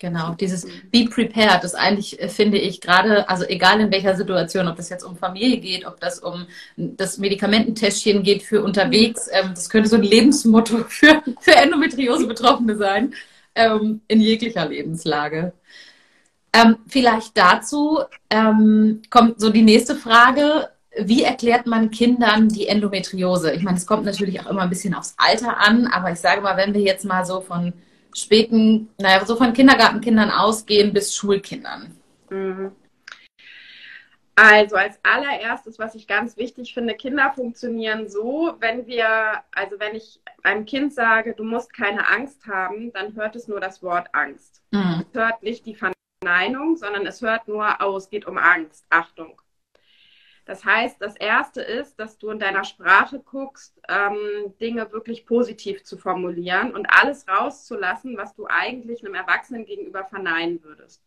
Genau, 0.04 0.34
dieses 0.34 0.68
Be 0.92 1.06
Prepared 1.10 1.64
ist 1.64 1.76
eigentlich, 1.76 2.22
äh, 2.22 2.28
finde 2.28 2.58
ich, 2.58 2.82
gerade, 2.82 3.30
also 3.30 3.46
egal 3.46 3.80
in 3.80 3.90
welcher 3.90 4.18
Situation, 4.18 4.68
ob 4.68 4.76
das 4.76 4.90
jetzt 4.90 5.06
um 5.06 5.16
Familie 5.16 5.60
geht, 5.62 5.86
ob 5.86 6.02
das 6.02 6.20
um 6.20 6.46
das 6.76 7.20
Medikamententäschchen 7.20 8.22
geht 8.22 8.44
für 8.44 8.62
unterwegs, 8.64 9.30
ähm, 9.32 9.52
das 9.56 9.70
könnte 9.70 9.88
so 9.88 9.96
ein 9.96 10.04
Lebensmotto 10.04 10.80
für, 10.90 11.24
für 11.40 11.56
Endometriose-Betroffene 11.56 12.76
sein, 12.76 13.14
ähm, 13.56 14.02
in 14.10 14.20
jeglicher 14.20 14.68
Lebenslage. 14.68 15.54
Ähm, 16.52 16.80
vielleicht 16.86 17.38
dazu 17.38 18.00
ähm, 18.30 19.04
kommt 19.10 19.40
so 19.40 19.52
die 19.52 19.62
nächste 19.62 19.96
Frage. 19.96 20.68
Wie 20.98 21.24
erklärt 21.24 21.66
man 21.66 21.92
Kindern 21.92 22.50
die 22.50 22.68
Endometriose? 22.68 23.54
Ich 23.54 23.64
meine, 23.64 23.78
es 23.78 23.88
kommt 23.88 24.04
natürlich 24.04 24.42
auch 24.42 24.48
immer 24.48 24.64
ein 24.64 24.70
bisschen 24.70 24.96
aufs 24.96 25.16
Alter 25.16 25.60
an, 25.60 25.88
aber 25.88 26.12
ich 26.12 26.20
sage 26.20 26.42
mal, 26.42 26.58
wenn 26.58 26.74
wir 26.74 26.82
jetzt 26.82 27.06
mal 27.06 27.24
so 27.24 27.40
von 27.40 27.72
späten, 28.14 28.90
naja, 28.98 29.26
so 29.26 29.36
von 29.36 29.54
Kindergartenkindern 29.54 30.32
ausgehen 30.32 30.94
bis 30.94 31.16
Schulkindern? 31.16 31.98
Mhm. 32.30 32.72
Also 34.36 34.76
als 34.76 35.00
allererstes, 35.04 35.78
was 35.78 35.94
ich 35.94 36.08
ganz 36.08 36.38
wichtig 36.38 36.74
finde, 36.74 36.96
Kinder 36.96 37.32
funktionieren 37.36 38.10
so, 38.10 38.56
wenn 38.60 38.88
wir, 38.88 39.44
also 39.54 39.80
wenn 39.80 39.96
ich 39.96 40.20
einem 40.42 40.66
Kind 40.66 40.94
sage, 40.94 41.34
du 41.34 41.44
musst 41.44 41.72
keine 41.72 42.10
Angst 42.10 42.48
haben, 42.48 42.92
dann 42.94 43.16
hört 43.16 43.36
es 43.36 43.48
nur 43.48 43.60
das 43.60 43.84
Wort 43.84 44.08
Angst. 44.14 44.64
Mhm. 44.72 45.06
Es 45.08 45.20
hört 45.20 45.44
nicht 45.44 45.68
die 45.68 45.78
Verneinung, 46.24 46.78
sondern 46.78 47.06
es 47.06 47.22
hört 47.22 47.48
nur, 47.48 47.78
oh, 47.86 47.96
es 47.98 48.10
geht 48.10 48.26
um 48.26 48.40
Angst. 48.40 48.86
Achtung. 48.90 49.40
Das 50.46 50.66
heißt, 50.66 51.02
das 51.02 51.16
Erste 51.16 51.62
ist, 51.62 52.00
dass 52.00 52.18
du 52.18 52.30
in 52.30 52.40
deiner 52.40 52.66
Sprache 52.66 53.20
guckst, 53.20 53.80
ähm, 53.88 54.54
Dinge 54.60 54.92
wirklich 54.92 55.26
positiv 55.26 55.84
zu 55.84 55.98
formulieren 55.98 56.74
und 56.74 56.86
alles 56.88 57.28
rauszulassen, 57.28 58.18
was 58.18 58.36
du 58.36 58.46
eigentlich 58.48 59.04
einem 59.04 59.16
Erwachsenen 59.16 59.66
gegenüber 59.66 60.04
verneinen 60.04 60.62
würdest. 60.64 61.04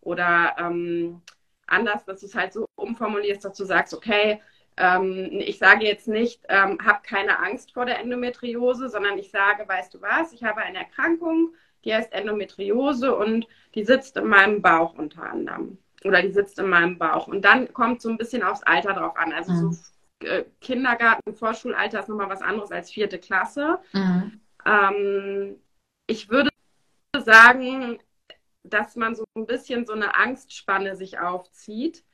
Oder 0.00 0.54
ähm, 0.58 1.20
anders, 1.66 2.04
dass 2.04 2.20
du 2.20 2.26
es 2.26 2.34
halt 2.36 2.52
so 2.52 2.66
umformulierst, 2.76 3.44
dass 3.44 3.56
du 3.56 3.64
sagst, 3.64 3.92
okay, 3.92 4.40
ähm, 4.76 5.30
ich 5.32 5.58
sage 5.58 5.84
jetzt 5.84 6.06
nicht, 6.06 6.42
ähm, 6.48 6.78
hab 6.84 7.02
keine 7.02 7.40
Angst 7.40 7.72
vor 7.72 7.86
der 7.86 7.98
Endometriose, 7.98 8.88
sondern 8.88 9.18
ich 9.18 9.30
sage, 9.30 9.66
weißt 9.66 9.94
du 9.94 10.00
was, 10.00 10.32
ich 10.32 10.44
habe 10.44 10.60
eine 10.60 10.78
Erkrankung, 10.78 11.54
die 11.84 11.94
heißt 11.94 12.12
Endometriose 12.12 13.16
und 13.16 13.48
die 13.74 13.84
sitzt 13.84 14.16
in 14.16 14.26
meinem 14.26 14.62
Bauch 14.62 14.94
unter 14.94 15.24
anderem 15.24 15.78
oder 16.06 16.22
die 16.22 16.32
sitzt 16.32 16.58
in 16.58 16.68
meinem 16.68 16.98
Bauch. 16.98 17.28
Und 17.28 17.44
dann 17.44 17.72
kommt 17.72 18.00
so 18.00 18.08
ein 18.08 18.18
bisschen 18.18 18.42
aufs 18.42 18.62
Alter 18.62 18.94
drauf 18.94 19.16
an. 19.16 19.32
Also 19.32 19.52
mhm. 19.52 19.72
so 19.72 20.26
äh, 20.26 20.44
Kindergarten, 20.60 21.34
Vorschulalter 21.34 22.00
ist 22.00 22.08
nochmal 22.08 22.30
was 22.30 22.42
anderes 22.42 22.70
als 22.72 22.90
vierte 22.90 23.18
Klasse. 23.18 23.78
Mhm. 23.92 24.40
Ähm, 24.64 25.56
ich 26.06 26.28
würde 26.30 26.50
sagen, 27.16 27.98
dass 28.62 28.96
man 28.96 29.14
so 29.14 29.24
ein 29.36 29.46
bisschen 29.46 29.86
so 29.86 29.92
eine 29.92 30.14
Angstspanne 30.16 30.96
sich 30.96 31.18
aufzieht 31.18 32.04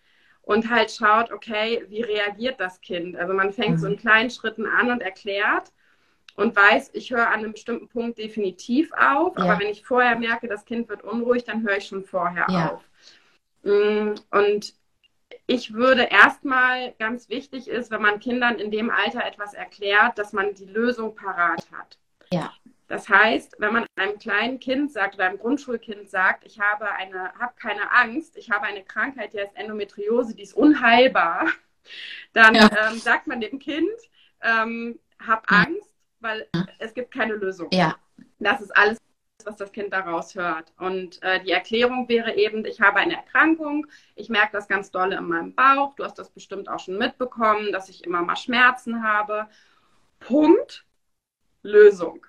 und 0.43 0.71
halt 0.71 0.91
schaut, 0.91 1.33
okay, 1.33 1.85
wie 1.89 2.03
reagiert 2.03 2.61
das 2.61 2.81
Kind? 2.81 3.17
Also 3.17 3.33
man 3.33 3.53
fängt 3.53 3.77
mhm. 3.77 3.79
so 3.79 3.87
in 3.87 3.97
kleinen 3.97 4.31
Schritten 4.31 4.67
an 4.67 4.91
und 4.91 5.01
erklärt 5.01 5.73
und 6.35 6.57
weiß, 6.57 6.91
ich 6.95 7.11
höre 7.11 7.29
an 7.29 7.41
einem 7.41 7.53
bestimmten 7.53 7.89
Punkt 7.89 8.19
definitiv 8.19 8.93
auf, 8.93 9.37
ja. 9.37 9.45
aber 9.45 9.61
wenn 9.61 9.69
ich 9.69 9.85
vorher 9.85 10.19
merke, 10.19 10.49
das 10.49 10.65
Kind 10.65 10.89
wird 10.89 11.03
unruhig, 11.05 11.45
dann 11.45 11.63
höre 11.63 11.77
ich 11.77 11.87
schon 11.87 12.05
vorher 12.05 12.47
ja. 12.49 12.73
auf. 12.73 12.83
Mm, 13.63 14.15
und 14.31 14.75
ich 15.47 15.73
würde 15.73 16.03
erstmal 16.03 16.93
ganz 16.99 17.29
wichtig 17.29 17.69
ist, 17.69 17.91
wenn 17.91 18.03
man 18.03 18.21
Kindern 18.21 18.59
in 18.59 18.71
dem 18.71 18.91
Alter 18.91 19.25
etwas 19.25 19.55
erklärt, 19.55 20.19
dass 20.19 20.33
man 20.33 20.55
die 20.55 20.67
Lösung 20.67 21.15
parat 21.15 21.67
hat. 21.73 21.99
Ja. 22.33 22.53
Das 22.89 23.09
heißt, 23.09 23.57
wenn 23.59 23.73
man 23.73 23.87
einem 23.97 24.19
kleinen 24.19 24.61
Kind 24.61 24.93
sagt 24.93 25.15
oder 25.15 25.25
einem 25.25 25.39
Grundschulkind 25.39 26.11
sagt, 26.11 26.45
ich 26.45 26.61
habe 26.61 26.91
eine, 26.93 27.33
habe 27.39 27.55
keine 27.61 27.91
Angst, 27.91 28.37
ich 28.37 28.51
habe 28.51 28.67
eine 28.67 28.85
Krankheit, 28.85 29.33
die 29.33 29.41
heißt 29.41 29.57
Endometriose, 29.57 30.35
die 30.35 30.43
ist 30.43 30.55
unheilbar, 30.55 31.47
dann 32.33 32.55
ja. 32.55 32.71
ähm, 32.87 32.99
sagt 32.99 33.27
man 33.27 33.41
dem 33.41 33.59
Kind, 33.59 33.89
ähm, 34.43 34.99
hab 35.27 35.51
Angst, 35.51 35.95
weil 36.21 36.49
es 36.79 36.93
gibt 36.95 37.13
keine 37.13 37.35
Lösung. 37.35 37.69
Ja. 37.73 37.97
Das 38.39 38.61
ist 38.61 38.77
alles 38.77 38.99
was 39.47 39.57
das 39.57 39.73
Kind 39.73 39.93
daraus 39.93 40.35
hört. 40.35 40.73
Und 40.79 41.23
äh, 41.23 41.43
die 41.43 41.51
Erklärung 41.51 42.09
wäre 42.09 42.35
eben, 42.37 42.65
ich 42.65 42.81
habe 42.81 42.99
eine 42.99 43.17
Erkrankung, 43.17 43.87
ich 44.15 44.29
merke 44.29 44.53
das 44.53 44.69
ganz 44.69 44.91
dolle 44.91 45.17
in 45.17 45.29
meinem 45.29 45.55
Bauch, 45.55 45.95
du 45.95 46.05
hast 46.05 46.19
das 46.19 46.31
bestimmt 46.31 46.69
auch 46.69 46.81
schon 46.81 46.99
mitbekommen, 46.99 47.73
dass 47.73 47.89
ich 47.89 48.05
immer 48.05 48.23
mal 48.23 48.37
Schmerzen 48.37 49.03
habe. 49.03 49.49
Punkt. 50.21 50.85
Lösung. 51.63 52.27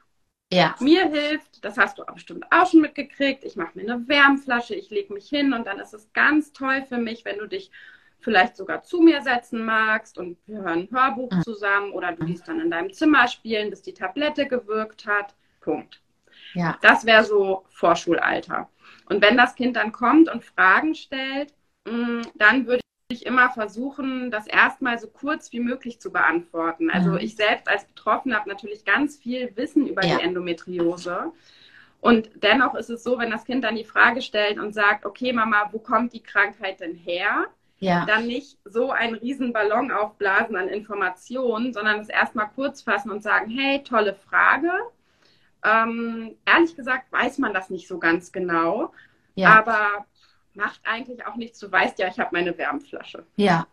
Ja. 0.52 0.76
Mir 0.80 1.08
hilft, 1.10 1.66
das 1.66 1.78
hast 1.78 1.98
du 1.98 2.06
bestimmt 2.06 2.46
auch 2.52 2.68
schon 2.70 2.82
mitgekriegt, 2.82 3.44
ich 3.44 3.56
mache 3.56 3.72
mir 3.74 3.92
eine 3.92 4.08
Wärmflasche, 4.08 4.76
ich 4.76 4.92
lege 4.92 5.12
mich 5.12 5.28
hin 5.28 5.52
und 5.52 5.66
dann 5.66 5.80
ist 5.80 5.96
es 5.96 6.14
ganz 6.14 6.54
toll 6.54 6.84
für 6.84 6.98
mich, 6.98 7.26
wenn 7.26 7.40
du 7.40 7.48
dich 7.48 7.72
vielleicht 8.20 8.56
sogar 8.56 8.84
zu 8.84 9.02
mir 9.02 9.24
setzen 9.24 9.66
magst 9.66 10.20
und 10.20 10.38
wir 10.46 10.60
hören 10.60 10.88
ein 10.88 10.90
Hörbuch 10.92 11.32
mhm. 11.32 11.42
zusammen 11.42 11.92
oder 11.92 12.12
du 12.12 12.24
liest 12.24 12.48
dann 12.48 12.60
in 12.60 12.70
deinem 12.70 12.94
Zimmer 12.94 13.28
spielen, 13.28 13.72
bis 13.72 13.82
die 13.82 13.96
Tablette 13.96 14.48
gewirkt 14.48 15.08
hat. 15.08 15.34
Punkt. 15.60 16.03
Ja. 16.54 16.78
Das 16.82 17.06
wäre 17.06 17.24
so 17.24 17.66
Vorschulalter. 17.70 18.70
Und 19.10 19.22
wenn 19.22 19.38
das 19.38 19.56
Kind 19.56 19.76
dann 19.76 19.92
kommt 19.92 20.30
und 20.30 20.44
Fragen 20.44 20.96
stellt, 20.96 21.54
mm, 21.86 22.22
dann 22.36 22.68
würde 22.68 22.84
ich 23.10 23.26
immer 23.26 23.50
versuchen, 23.50 24.32
das 24.32 24.48
erstmal 24.48 24.98
so 24.98 25.08
kurz 25.08 25.52
wie 25.52 25.60
möglich 25.60 26.00
zu 26.00 26.12
beantworten. 26.12 26.90
Also 26.90 27.12
mhm. 27.12 27.18
ich 27.18 27.36
selbst 27.36 27.68
als 27.68 27.86
Betroffene 27.86 28.36
habe 28.36 28.50
natürlich 28.50 28.86
ganz 28.86 29.18
viel 29.18 29.56
Wissen 29.56 29.88
über 29.88 30.06
ja. 30.06 30.18
die 30.18 30.24
Endometriose. 30.24 31.32
Und 32.02 32.30
dennoch 32.36 32.76
ist 32.76 32.90
es 32.90 33.04
so, 33.04 33.18
wenn 33.18 33.32
das 33.32 33.46
Kind 33.46 33.64
dann 33.64 33.76
die 33.76 33.86
Frage 33.86 34.22
stellt 34.22 34.60
und 34.60 34.74
sagt, 34.74 35.06
okay 35.06 35.32
Mama, 35.32 35.70
wo 35.72 35.80
kommt 35.80 36.14
die 36.14 36.24
Krankheit 36.24 36.82
denn 36.82 36.96
her? 36.96 37.46
Ja. 37.80 38.06
Dann 38.06 38.28
nicht 38.28 38.58
so 38.66 38.92
einen 38.92 39.16
riesen 39.16 39.54
Ballon 39.54 39.92
aufblasen 39.92 40.56
an 40.56 40.70
Informationen, 40.70 41.74
sondern 41.74 42.00
es 42.00 42.10
erstmal 42.10 42.50
kurz 42.50 42.82
fassen 42.82 43.12
und 43.12 43.24
sagen, 43.24 43.50
hey, 43.50 43.84
tolle 43.84 44.16
Frage. 44.16 44.72
Ähm, 45.64 46.36
ehrlich 46.46 46.76
gesagt 46.76 47.12
weiß 47.12 47.38
man 47.38 47.54
das 47.54 47.70
nicht 47.70 47.88
so 47.88 48.00
ganz 48.00 48.32
genau. 48.32 48.94
Ja. 49.36 49.58
Aber 49.58 50.06
macht 50.54 50.82
eigentlich 50.84 51.26
auch 51.26 51.36
nichts. 51.36 51.60
Du 51.60 51.72
weißt 51.72 52.00
ja, 52.00 52.08
ich 52.08 52.20
habe 52.20 52.30
meine 52.34 52.58
Wärmflasche. 52.58 53.26
Ja. 53.36 53.68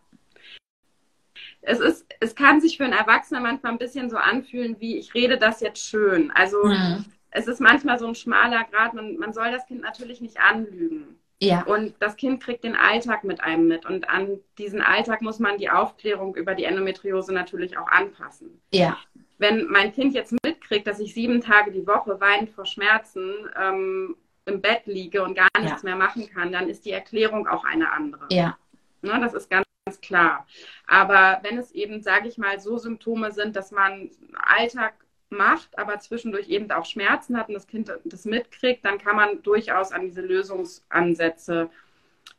Es 1.62 1.80
ist, 1.80 2.06
es 2.20 2.34
kann 2.34 2.60
sich 2.60 2.76
für 2.76 2.84
einen 2.84 2.94
Erwachsenen 2.94 3.42
manchmal 3.42 3.72
ein 3.72 3.78
bisschen 3.78 4.08
so 4.08 4.16
anfühlen, 4.16 4.76
wie 4.80 4.96
ich 4.98 5.14
rede 5.14 5.36
das 5.36 5.60
jetzt 5.60 5.84
schön. 5.84 6.30
Also 6.30 6.64
mhm. 6.64 7.04
es 7.30 7.46
ist 7.46 7.60
manchmal 7.60 7.98
so 7.98 8.06
ein 8.06 8.14
schmaler 8.14 8.64
Grad. 8.64 8.94
Man, 8.94 9.16
man 9.16 9.32
soll 9.32 9.50
das 9.50 9.66
Kind 9.66 9.82
natürlich 9.82 10.20
nicht 10.20 10.40
anlügen. 10.40 11.18
Ja. 11.42 11.62
Und 11.64 11.94
das 12.00 12.16
Kind 12.16 12.42
kriegt 12.42 12.64
den 12.64 12.76
Alltag 12.76 13.24
mit 13.24 13.42
einem 13.42 13.66
mit. 13.66 13.86
Und 13.86 14.08
an 14.08 14.40
diesen 14.58 14.82
Alltag 14.82 15.22
muss 15.22 15.38
man 15.38 15.58
die 15.58 15.70
Aufklärung 15.70 16.34
über 16.36 16.54
die 16.54 16.64
Endometriose 16.64 17.32
natürlich 17.32 17.78
auch 17.78 17.88
anpassen. 17.88 18.60
Ja. 18.72 18.98
Wenn 19.40 19.66
mein 19.68 19.92
Kind 19.92 20.14
jetzt 20.14 20.34
mitkriegt, 20.44 20.86
dass 20.86 21.00
ich 21.00 21.14
sieben 21.14 21.40
Tage 21.40 21.72
die 21.72 21.86
Woche 21.86 22.20
weinend 22.20 22.50
vor 22.50 22.66
Schmerzen 22.66 23.32
ähm, 23.58 24.16
im 24.44 24.60
Bett 24.60 24.82
liege 24.84 25.22
und 25.22 25.34
gar 25.34 25.48
nichts 25.58 25.82
ja. 25.82 25.88
mehr 25.88 25.96
machen 25.96 26.28
kann, 26.30 26.52
dann 26.52 26.68
ist 26.68 26.84
die 26.84 26.92
Erklärung 26.92 27.48
auch 27.48 27.64
eine 27.64 27.90
andere. 27.90 28.26
Ja. 28.30 28.58
Ne, 29.00 29.18
das 29.18 29.32
ist 29.32 29.48
ganz, 29.48 29.64
ganz 29.86 30.00
klar. 30.02 30.46
Aber 30.86 31.40
wenn 31.42 31.56
es 31.56 31.72
eben, 31.72 32.02
sage 32.02 32.28
ich 32.28 32.36
mal, 32.36 32.60
so 32.60 32.76
Symptome 32.76 33.32
sind, 33.32 33.56
dass 33.56 33.70
man 33.70 34.10
Alltag 34.34 34.92
macht, 35.30 35.78
aber 35.78 35.98
zwischendurch 36.00 36.48
eben 36.48 36.70
auch 36.70 36.84
Schmerzen 36.84 37.38
hat 37.38 37.48
und 37.48 37.54
das 37.54 37.66
Kind 37.66 37.90
das 38.04 38.26
mitkriegt, 38.26 38.84
dann 38.84 38.98
kann 38.98 39.16
man 39.16 39.42
durchaus 39.42 39.90
an 39.92 40.02
diese 40.02 40.20
Lösungsansätze 40.20 41.70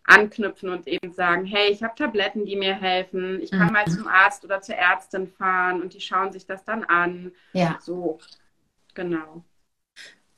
anknüpfen 0.06 0.70
und 0.70 0.88
eben 0.88 1.12
sagen, 1.14 1.46
hey, 1.46 1.72
ich 1.72 1.84
habe 1.84 1.96
Tabletten, 1.96 2.46
die 2.46 2.56
mir 2.56 2.76
helfen, 2.76 3.40
ich 3.42 3.52
kann 3.52 3.68
mhm. 3.68 3.74
mal 3.74 3.86
zum 3.86 4.08
Arzt 4.08 4.44
oder 4.44 4.62
zur 4.62 4.76
Ärztin 4.76 5.28
fahren 5.28 5.82
und 5.82 5.94
die 5.94 6.02
schauen 6.02 6.32
sich 6.32 6.46
das 6.46 6.64
dann 6.66 6.84
an. 6.84 7.32
Ja. 7.54 7.78
So, 7.82 8.20
genau. 8.94 9.44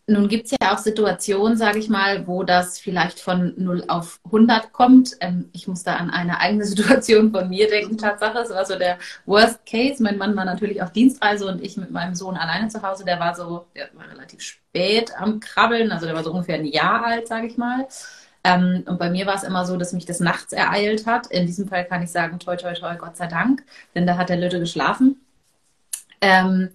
Nun 0.06 0.28
gibt 0.28 0.48
es 0.48 0.52
ja 0.52 0.74
auch 0.74 0.80
Situationen, 0.80 1.58
sage 1.58 1.80
ich 1.80 1.88
mal, 1.88 2.28
wo 2.28 2.44
das 2.44 2.78
vielleicht 2.78 3.22
von 3.22 3.54
0 3.56 3.86
auf 3.88 4.20
100 4.26 4.74
kommt. 4.74 5.16
Ähm, 5.22 5.50
ich 5.54 5.66
muss 5.70 5.84
da 5.84 5.96
an 5.96 6.10
eine 6.10 6.42
eigene 6.42 6.66
Situation 6.66 7.32
von 7.32 7.48
mir 7.50 7.70
denken, 7.70 7.98
Tatsache. 7.98 8.40
Es 8.40 8.50
war 8.50 8.66
so 8.66 8.78
der 8.78 8.98
Worst 9.26 9.66
Case. 9.66 10.04
Mein 10.04 10.18
Mann 10.18 10.36
war 10.36 10.44
natürlich 10.44 10.82
auf 10.82 10.92
Dienstreise 10.92 11.48
und 11.48 11.64
ich 11.64 11.78
mit 11.78 11.92
meinem 11.92 12.16
Sohn 12.16 12.36
alleine 12.36 12.68
zu 12.68 12.82
Hause. 12.82 13.06
Der 13.06 13.20
war 13.22 13.34
so, 13.34 13.68
der 13.76 13.90
war 13.94 14.10
relativ 14.10 14.42
spät 14.42 15.14
am 15.18 15.40
Krabbeln, 15.40 15.92
also 15.92 16.06
der 16.06 16.16
war 16.16 16.24
so 16.24 16.32
ungefähr 16.32 16.56
ein 16.56 16.66
Jahr 16.66 17.06
alt, 17.06 17.30
sage 17.30 17.48
ich 17.48 17.58
mal. 17.58 17.88
Ähm, 18.44 18.84
und 18.86 19.00
bei 19.00 19.10
mir 19.10 19.26
war 19.26 19.36
es 19.36 19.44
immer 19.44 19.66
so, 19.66 19.78
dass 19.78 19.94
mich 19.94 20.06
das 20.06 20.20
nachts 20.20 20.54
ereilt 20.54 21.06
hat. 21.06 21.28
In 21.28 21.46
diesem 21.46 21.68
Fall 21.68 21.86
kann 21.86 22.04
ich 22.04 22.12
sagen, 22.12 22.40
toi, 22.40 22.56
toi, 22.58 22.74
toi, 22.74 22.96
Gott 22.96 23.18
sei 23.18 23.28
Dank, 23.28 23.64
denn 23.96 24.06
da 24.06 24.18
hat 24.18 24.30
der 24.30 24.38
Lütte 24.38 24.60
geschlafen. 24.60 25.22
Ähm, 26.22 26.70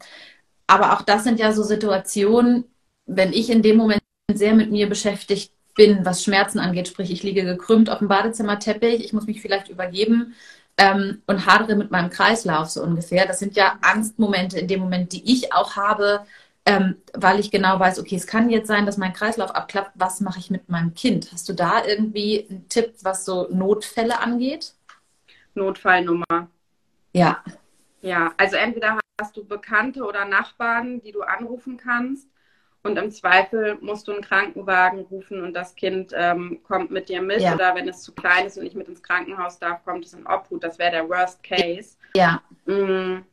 aber 0.67 0.95
auch 0.95 1.03
das 1.03 1.25
sind 1.25 1.39
ja 1.39 1.53
so 1.53 1.63
Situationen, 1.63 2.65
wenn 3.07 3.33
ich 3.33 3.51
in 3.51 3.63
dem 3.63 3.77
Moment 3.77 4.03
sehr 4.33 4.55
mit 4.55 4.71
mir 4.71 4.89
beschäftigt 4.89 5.53
bin, 5.75 6.05
was 6.05 6.23
Schmerzen 6.25 6.59
angeht, 6.59 6.89
sprich 6.89 7.11
ich 7.11 7.23
liege 7.23 7.45
gekrümmt 7.45 7.89
auf 7.89 8.01
dem 8.01 8.09
Badezimmerteppich, 8.09 9.05
ich 9.05 9.13
muss 9.13 9.27
mich 9.27 9.41
vielleicht 9.41 9.69
übergeben 9.69 10.35
ähm, 10.77 11.23
und 11.27 11.47
hadere 11.47 11.77
mit 11.77 11.91
meinem 11.91 12.11
Kreislauf 12.11 12.69
so 12.69 12.83
ungefähr. 12.83 13.27
Das 13.27 13.39
sind 13.39 13.57
ja 13.57 13.79
Angstmomente 13.81 14.59
in 14.59 14.69
dem 14.69 14.81
Moment, 14.81 15.13
die 15.13 15.33
ich 15.33 15.53
auch 15.53 15.77
habe, 15.77 16.27
ähm, 16.69 16.97
weil 17.15 17.41
ich 17.41 17.51
genau 17.51 17.81
weiß, 17.81 17.99
okay, 17.99 18.17
es 18.17 18.27
kann 18.27 18.51
jetzt 18.51 18.69
sein, 18.69 18.85
dass 18.85 18.99
mein 18.99 19.15
Kreislauf 19.15 19.55
abklappt. 19.55 19.93
Was 19.95 20.21
mache 20.21 20.39
ich 20.39 20.51
mit 20.51 20.69
meinem 20.69 20.95
Kind? 20.95 21.33
Hast 21.33 21.49
du 21.49 21.55
da 21.55 21.85
irgendwie 21.85 22.47
einen 22.49 22.69
Tipp, 22.69 22.95
was 23.03 23.25
so 23.25 23.49
Notfälle 23.51 24.21
angeht? 24.21 24.75
Notfallnummer. 25.55 26.49
Ja. 27.13 27.43
Ja, 28.03 28.33
also 28.37 28.57
entweder 28.57 28.99
hast 29.21 29.37
du 29.37 29.45
Bekannte 29.45 30.05
oder 30.05 30.27
Nachbarn, 30.27 31.01
die 31.01 31.13
du 31.13 31.23
anrufen 31.23 31.79
kannst. 31.79 32.29
Und 32.83 32.97
im 32.97 33.11
Zweifel 33.11 33.77
musst 33.81 34.07
du 34.07 34.13
einen 34.13 34.23
Krankenwagen 34.23 35.01
rufen 35.01 35.43
und 35.43 35.55
das 35.55 35.75
Kind 35.75 36.13
ähm, 36.15 36.61
kommt 36.63 36.91
mit 36.91 37.09
dir 37.09 37.21
mit. 37.21 37.41
Ja. 37.41 37.55
Oder 37.55 37.75
wenn 37.75 37.89
es 37.89 38.03
zu 38.03 38.15
klein 38.15 38.47
ist 38.47 38.57
und 38.57 38.65
nicht 38.65 38.77
mit 38.77 38.89
ins 38.89 39.03
Krankenhaus 39.03 39.59
darf, 39.59 39.85
kommt 39.85 40.05
es 40.05 40.15
in 40.15 40.27
Obhut. 40.27 40.63
Das 40.63 40.79
wäre 40.79 40.93
der 40.93 41.09
Worst 41.09 41.43
Case. 41.43 41.97
Ja. 42.15 42.41
Mm, 42.67 43.25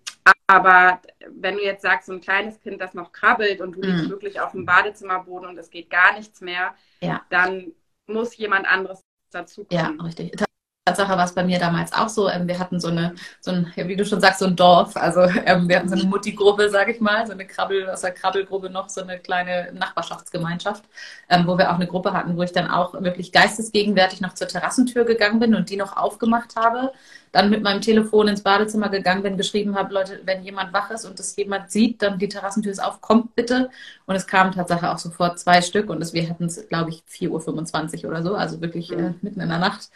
aber 0.48 1.00
wenn 1.30 1.56
du 1.56 1.64
jetzt 1.64 1.82
sagst, 1.82 2.08
so 2.08 2.14
ein 2.14 2.22
kleines 2.22 2.60
Kind, 2.60 2.82
das 2.82 2.94
noch 2.94 3.12
krabbelt 3.12 3.62
und 3.62 3.74
du 3.74 3.80
mhm. 3.80 3.86
liegst 3.86 4.10
wirklich 4.10 4.40
auf 4.40 4.52
dem 4.52 4.66
Badezimmerboden 4.66 5.50
und 5.50 5.58
es 5.58 5.70
geht 5.70 5.90
gar 5.90 6.16
nichts 6.18 6.42
mehr, 6.42 6.76
ja. 7.02 7.26
dann 7.30 7.74
muss 8.08 8.38
jemand 8.38 8.68
anderes 8.68 9.04
dazu 9.32 9.66
kommen. 9.66 9.98
Ja, 9.98 10.04
richtig. 10.04 10.45
Tatsache 10.88 11.18
war 11.18 11.26
es 11.26 11.34
bei 11.34 11.44
mir 11.44 11.58
damals 11.58 11.94
auch 11.94 12.10
so. 12.10 12.30
Ähm, 12.30 12.48
wir 12.48 12.60
hatten 12.60 12.80
so 12.80 12.90
eine, 12.90 13.16
so 13.42 13.50
ein, 13.50 13.74
wie 13.76 13.96
du 13.96 14.06
schon 14.06 14.22
sagst, 14.22 14.38
so 14.38 14.46
ein 14.46 14.56
Dorf. 14.56 14.96
Also 14.96 15.22
ähm, 15.46 15.68
wir 15.68 15.78
hatten 15.78 15.90
so 15.90 15.96
eine 15.96 16.04
Mutti-Gruppe, 16.04 16.70
sage 16.70 16.92
ich 16.92 17.02
mal, 17.02 17.26
so 17.26 17.34
eine 17.34 17.48
Krabbel, 17.48 17.90
aus 17.90 18.02
der 18.02 18.12
Krabbelgruppe 18.12 18.70
noch 18.70 18.88
so 18.90 19.02
eine 19.02 19.18
kleine 19.18 19.74
Nachbarschaftsgemeinschaft, 19.74 20.84
ähm, 21.28 21.48
wo 21.48 21.58
wir 21.58 21.72
auch 21.72 21.76
eine 21.76 21.88
Gruppe 21.88 22.14
hatten, 22.14 22.38
wo 22.38 22.44
ich 22.44 22.52
dann 22.52 22.70
auch 22.70 22.94
wirklich 23.02 23.32
geistesgegenwärtig 23.32 24.22
noch 24.22 24.36
zur 24.36 24.48
Terrassentür 24.48 25.06
gegangen 25.06 25.40
bin 25.40 25.56
und 25.56 25.72
die 25.72 25.76
noch 25.76 25.98
aufgemacht 25.98 26.56
habe. 26.56 26.92
Dann 27.32 27.50
mit 27.50 27.64
meinem 27.64 27.82
Telefon 27.82 28.28
ins 28.28 28.44
Badezimmer 28.44 28.90
gegangen 28.90 29.24
bin, 29.24 29.38
geschrieben 29.38 29.76
habe, 29.76 29.92
Leute, 29.92 30.22
wenn 30.26 30.44
jemand 30.44 30.72
wach 30.72 30.92
ist 30.92 31.06
und 31.06 31.18
das 31.18 31.36
jemand 31.36 31.72
sieht, 31.72 32.04
dann 32.04 32.20
die 32.20 32.30
Terrassentür 32.30 32.72
ist 32.72 32.84
auf, 32.84 33.02
kommt 33.02 33.34
bitte. 33.36 33.72
Und 34.06 34.16
es 34.16 34.28
kamen 34.28 34.52
Tatsache 34.52 34.92
auch 34.92 35.00
sofort 35.00 35.40
zwei 35.40 35.64
Stück 35.64 35.90
und 35.90 36.00
das, 36.00 36.14
wir 36.14 36.30
hatten 36.30 36.46
es, 36.46 36.70
glaube 36.70 36.92
ich, 36.92 37.04
4.25 37.12 38.04
Uhr 38.04 38.12
oder 38.12 38.22
so, 38.22 38.36
also 38.36 38.62
wirklich 38.62 38.92
äh, 38.92 38.98
mhm. 38.98 39.16
mitten 39.22 39.42
in 39.42 39.50
der 39.50 39.58
Nacht. 39.58 39.90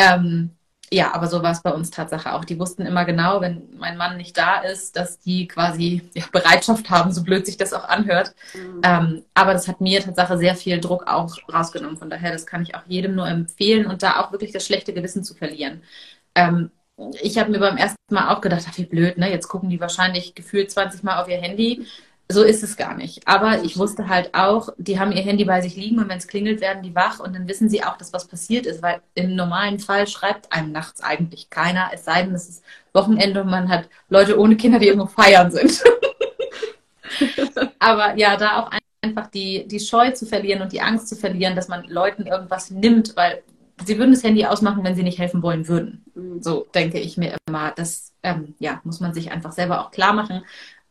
Ähm, 0.00 0.50
ja, 0.92 1.14
aber 1.14 1.28
so 1.28 1.40
war 1.42 1.52
es 1.52 1.62
bei 1.62 1.72
uns 1.72 1.90
Tatsache 1.90 2.32
auch. 2.34 2.44
Die 2.44 2.58
wussten 2.58 2.84
immer 2.84 3.04
genau, 3.04 3.40
wenn 3.40 3.68
mein 3.78 3.96
Mann 3.96 4.16
nicht 4.16 4.36
da 4.36 4.60
ist, 4.60 4.96
dass 4.96 5.20
die 5.20 5.46
quasi 5.46 6.02
ja, 6.14 6.24
Bereitschaft 6.32 6.90
haben, 6.90 7.12
so 7.12 7.22
blöd 7.22 7.46
sich 7.46 7.56
das 7.56 7.72
auch 7.72 7.84
anhört. 7.84 8.34
Mhm. 8.54 8.80
Ähm, 8.82 9.24
aber 9.34 9.52
das 9.52 9.68
hat 9.68 9.80
mir 9.80 10.00
Tatsache 10.00 10.36
sehr 10.36 10.56
viel 10.56 10.80
Druck 10.80 11.06
auch 11.06 11.36
rausgenommen. 11.52 11.96
Von 11.96 12.10
daher, 12.10 12.32
das 12.32 12.44
kann 12.44 12.62
ich 12.62 12.74
auch 12.74 12.82
jedem 12.86 13.14
nur 13.14 13.28
empfehlen 13.28 13.86
und 13.86 14.02
da 14.02 14.20
auch 14.20 14.32
wirklich 14.32 14.50
das 14.50 14.66
schlechte 14.66 14.92
Gewissen 14.92 15.22
zu 15.22 15.34
verlieren. 15.34 15.82
Ähm, 16.34 16.72
ich 17.22 17.38
habe 17.38 17.50
mir 17.50 17.60
beim 17.60 17.76
ersten 17.76 17.96
Mal 18.10 18.34
auch 18.34 18.40
gedacht, 18.40 18.64
ach, 18.68 18.76
wie 18.76 18.84
blöd, 18.84 19.16
ne? 19.16 19.30
Jetzt 19.30 19.48
gucken 19.48 19.70
die 19.70 19.80
wahrscheinlich 19.80 20.34
gefühlt 20.34 20.70
20 20.70 21.02
Mal 21.02 21.22
auf 21.22 21.28
ihr 21.28 21.38
Handy 21.38 21.86
so 22.30 22.42
ist 22.42 22.62
es 22.62 22.76
gar 22.76 22.94
nicht. 22.94 23.26
Aber 23.26 23.62
ich 23.62 23.76
wusste 23.76 24.08
halt 24.08 24.34
auch, 24.34 24.70
die 24.78 24.98
haben 25.00 25.12
ihr 25.12 25.22
Handy 25.22 25.44
bei 25.44 25.60
sich 25.60 25.76
liegen 25.76 25.98
und 25.98 26.08
wenn 26.08 26.18
es 26.18 26.28
klingelt, 26.28 26.60
werden 26.60 26.82
die 26.82 26.94
wach 26.94 27.20
und 27.20 27.34
dann 27.34 27.48
wissen 27.48 27.68
sie 27.68 27.82
auch, 27.82 27.96
dass 27.96 28.12
was 28.12 28.26
passiert 28.28 28.66
ist, 28.66 28.82
weil 28.82 29.00
im 29.14 29.34
normalen 29.34 29.78
Fall 29.78 30.06
schreibt 30.06 30.52
einem 30.52 30.72
nachts 30.72 31.02
eigentlich 31.02 31.50
keiner, 31.50 31.90
es 31.92 32.04
sei 32.04 32.22
denn, 32.22 32.34
es 32.34 32.48
ist 32.48 32.64
Wochenende 32.92 33.42
und 33.42 33.50
man 33.50 33.68
hat 33.68 33.88
Leute 34.08 34.38
ohne 34.38 34.56
Kinder, 34.56 34.78
die 34.78 34.86
irgendwo 34.88 35.06
feiern 35.06 35.50
sind. 35.50 35.82
Aber 37.78 38.16
ja, 38.16 38.36
da 38.36 38.62
auch 38.62 38.70
einfach 39.02 39.26
die, 39.28 39.66
die 39.66 39.80
Scheu 39.80 40.10
zu 40.10 40.26
verlieren 40.26 40.62
und 40.62 40.72
die 40.72 40.80
Angst 40.80 41.08
zu 41.08 41.16
verlieren, 41.16 41.56
dass 41.56 41.68
man 41.68 41.84
Leuten 41.84 42.26
irgendwas 42.26 42.70
nimmt, 42.70 43.16
weil 43.16 43.42
sie 43.84 43.98
würden 43.98 44.12
das 44.12 44.22
Handy 44.22 44.44
ausmachen, 44.44 44.84
wenn 44.84 44.94
sie 44.94 45.02
nicht 45.02 45.18
helfen 45.18 45.42
wollen 45.42 45.68
würden. 45.68 46.04
Mhm. 46.14 46.42
So 46.42 46.66
denke 46.74 46.98
ich 46.98 47.16
mir 47.16 47.36
immer. 47.46 47.72
Das 47.76 48.12
ähm, 48.22 48.54
ja, 48.58 48.80
muss 48.84 49.00
man 49.00 49.14
sich 49.14 49.30
einfach 49.30 49.52
selber 49.52 49.80
auch 49.80 49.90
klar 49.90 50.12
machen. 50.12 50.42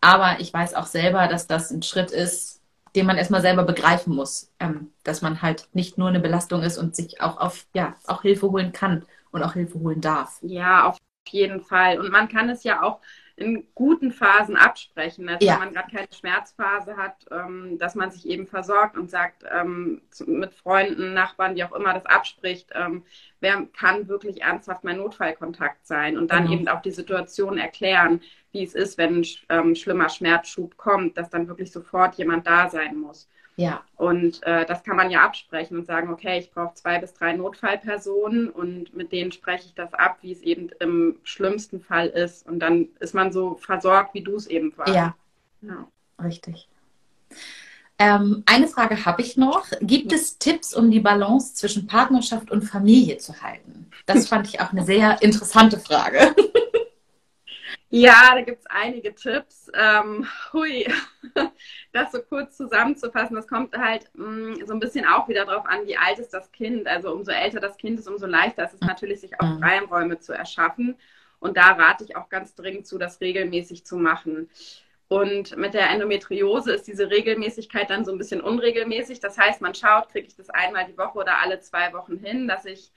Aber 0.01 0.39
ich 0.39 0.53
weiß 0.53 0.75
auch 0.75 0.85
selber, 0.85 1.27
dass 1.27 1.47
das 1.47 1.71
ein 1.71 1.81
Schritt 1.81 2.11
ist, 2.11 2.61
den 2.95 3.05
man 3.05 3.17
erstmal 3.17 3.41
selber 3.41 3.63
begreifen 3.63 4.15
muss, 4.15 4.51
ähm, 4.59 4.91
dass 5.03 5.21
man 5.21 5.41
halt 5.41 5.67
nicht 5.73 5.97
nur 5.97 6.09
eine 6.09 6.19
Belastung 6.19 6.63
ist 6.63 6.77
und 6.77 6.95
sich 6.95 7.21
auch 7.21 7.37
auf, 7.37 7.65
ja, 7.73 7.95
auch 8.07 8.21
Hilfe 8.21 8.49
holen 8.49 8.71
kann 8.71 9.05
und 9.31 9.43
auch 9.43 9.53
Hilfe 9.53 9.79
holen 9.79 10.01
darf. 10.01 10.39
Ja, 10.41 10.85
auf 10.85 10.97
jeden 11.27 11.61
Fall. 11.61 11.99
Und 11.99 12.11
man 12.11 12.27
kann 12.29 12.49
es 12.49 12.63
ja 12.63 12.81
auch 12.81 12.99
in 13.39 13.65
guten 13.73 14.11
Phasen 14.11 14.57
absprechen. 14.57 15.29
Also 15.29 15.45
ja. 15.45 15.53
wenn 15.53 15.59
man 15.59 15.73
gerade 15.73 15.95
keine 15.95 16.07
Schmerzphase 16.11 16.97
hat, 16.97 17.25
ähm, 17.31 17.77
dass 17.79 17.95
man 17.95 18.11
sich 18.11 18.27
eben 18.27 18.47
versorgt 18.47 18.97
und 18.97 19.09
sagt, 19.09 19.43
ähm, 19.49 20.01
mit 20.25 20.53
Freunden, 20.53 21.13
Nachbarn, 21.13 21.55
wie 21.55 21.63
auch 21.63 21.71
immer, 21.71 21.93
das 21.93 22.05
abspricht, 22.05 22.69
ähm, 22.75 23.03
wer 23.39 23.65
kann 23.77 24.09
wirklich 24.09 24.41
ernsthaft 24.41 24.83
mein 24.83 24.97
Notfallkontakt 24.97 25.87
sein 25.87 26.17
und 26.17 26.31
dann 26.31 26.47
mhm. 26.47 26.51
eben 26.51 26.67
auch 26.67 26.81
die 26.81 26.91
Situation 26.91 27.57
erklären, 27.57 28.21
wie 28.51 28.63
es 28.63 28.73
ist, 28.75 28.97
wenn 28.97 29.21
ein 29.21 29.25
ähm, 29.49 29.75
schlimmer 29.75 30.09
Schmerzschub 30.09 30.77
kommt, 30.77 31.17
dass 31.17 31.29
dann 31.29 31.47
wirklich 31.47 31.71
sofort 31.71 32.15
jemand 32.15 32.47
da 32.47 32.69
sein 32.69 32.97
muss. 32.97 33.27
Ja. 33.55 33.83
Und 33.97 34.41
äh, 34.43 34.65
das 34.65 34.83
kann 34.83 34.95
man 34.95 35.11
ja 35.11 35.21
absprechen 35.21 35.77
und 35.77 35.85
sagen, 35.85 36.09
okay, 36.09 36.39
ich 36.39 36.49
brauche 36.49 36.75
zwei 36.75 36.97
bis 36.97 37.13
drei 37.13 37.33
Notfallpersonen 37.33 38.49
und 38.49 38.95
mit 38.95 39.11
denen 39.11 39.33
spreche 39.33 39.65
ich 39.65 39.73
das 39.73 39.93
ab, 39.93 40.19
wie 40.21 40.31
es 40.31 40.41
eben 40.41 40.69
im 40.79 41.17
schlimmsten 41.23 41.81
Fall 41.81 42.07
ist. 42.07 42.47
Und 42.47 42.59
dann 42.59 42.87
ist 43.01 43.13
man 43.13 43.33
so 43.33 43.55
versorgt, 43.55 44.13
wie 44.13 44.21
du 44.21 44.35
es 44.35 44.47
eben 44.47 44.71
warst. 44.77 44.95
Ja. 44.95 45.13
ja. 45.61 45.87
Richtig. 46.23 46.69
Ähm, 47.97 48.43
eine 48.45 48.69
Frage 48.69 49.05
habe 49.05 49.21
ich 49.21 49.35
noch. 49.35 49.65
Gibt 49.81 50.13
es 50.13 50.37
Tipps, 50.37 50.73
um 50.73 50.89
die 50.89 51.01
Balance 51.01 51.53
zwischen 51.53 51.85
Partnerschaft 51.85 52.49
und 52.49 52.61
Familie 52.61 53.17
zu 53.17 53.41
halten? 53.41 53.89
Das 54.05 54.29
fand 54.29 54.47
ich 54.47 54.61
auch 54.61 54.71
eine 54.71 54.85
sehr 54.85 55.21
interessante 55.21 55.77
Frage. 55.77 56.33
Ja, 57.91 58.35
da 58.35 58.41
gibt 58.41 58.59
es 58.59 58.65
einige 58.67 59.15
Tipps. 59.15 59.71
Ähm, 59.73 60.27
hui, 60.53 60.87
das 61.91 62.11
so 62.11 62.21
kurz 62.21 62.55
zusammenzufassen, 62.55 63.35
das 63.35 63.47
kommt 63.47 63.75
halt 63.75 64.09
mh, 64.13 64.27
mm, 64.27 64.67
so 64.67 64.73
ein 64.73 64.79
bisschen 64.79 65.05
auch 65.05 65.27
wieder 65.27 65.45
darauf 65.45 65.65
an, 65.65 65.87
wie 65.87 65.97
alt 65.97 66.19
ist 66.19 66.33
das 66.33 66.51
Kind. 66.51 66.87
Also 66.87 67.11
umso 67.11 67.31
älter 67.31 67.59
das 67.59 67.77
Kind 67.77 67.99
ist, 67.99 68.07
umso 68.07 68.27
leichter 68.27 68.65
ist 68.65 68.75
es 68.75 68.81
natürlich, 68.81 69.21
sich 69.21 69.39
auch 69.39 69.47
mhm. 69.47 69.59
Freiräume 69.59 70.19
zu 70.19 70.33
erschaffen. 70.33 70.95
Und 71.39 71.57
da 71.57 71.71
rate 71.71 72.03
ich 72.03 72.15
auch 72.15 72.29
ganz 72.29 72.53
dringend 72.53 72.85
zu, 72.85 72.97
das 72.99 73.21
regelmäßig 73.21 73.85
zu 73.85 73.97
machen. 73.97 74.49
Und 75.07 75.57
mit 75.57 75.73
der 75.73 75.89
Endometriose 75.89 76.73
ist 76.73 76.87
diese 76.87 77.09
Regelmäßigkeit 77.09 77.89
dann 77.89 78.05
so 78.05 78.11
ein 78.11 78.19
bisschen 78.19 78.41
unregelmäßig. 78.41 79.19
Das 79.19 79.39
heißt, 79.39 79.61
man 79.61 79.73
schaut, 79.73 80.09
kriege 80.09 80.27
ich 80.27 80.35
das 80.35 80.51
einmal 80.51 80.85
die 80.85 80.97
Woche 80.97 81.17
oder 81.17 81.39
alle 81.39 81.59
zwei 81.59 81.91
Wochen 81.93 82.17
hin, 82.17 82.47
dass 82.47 82.65
ich 82.65 82.91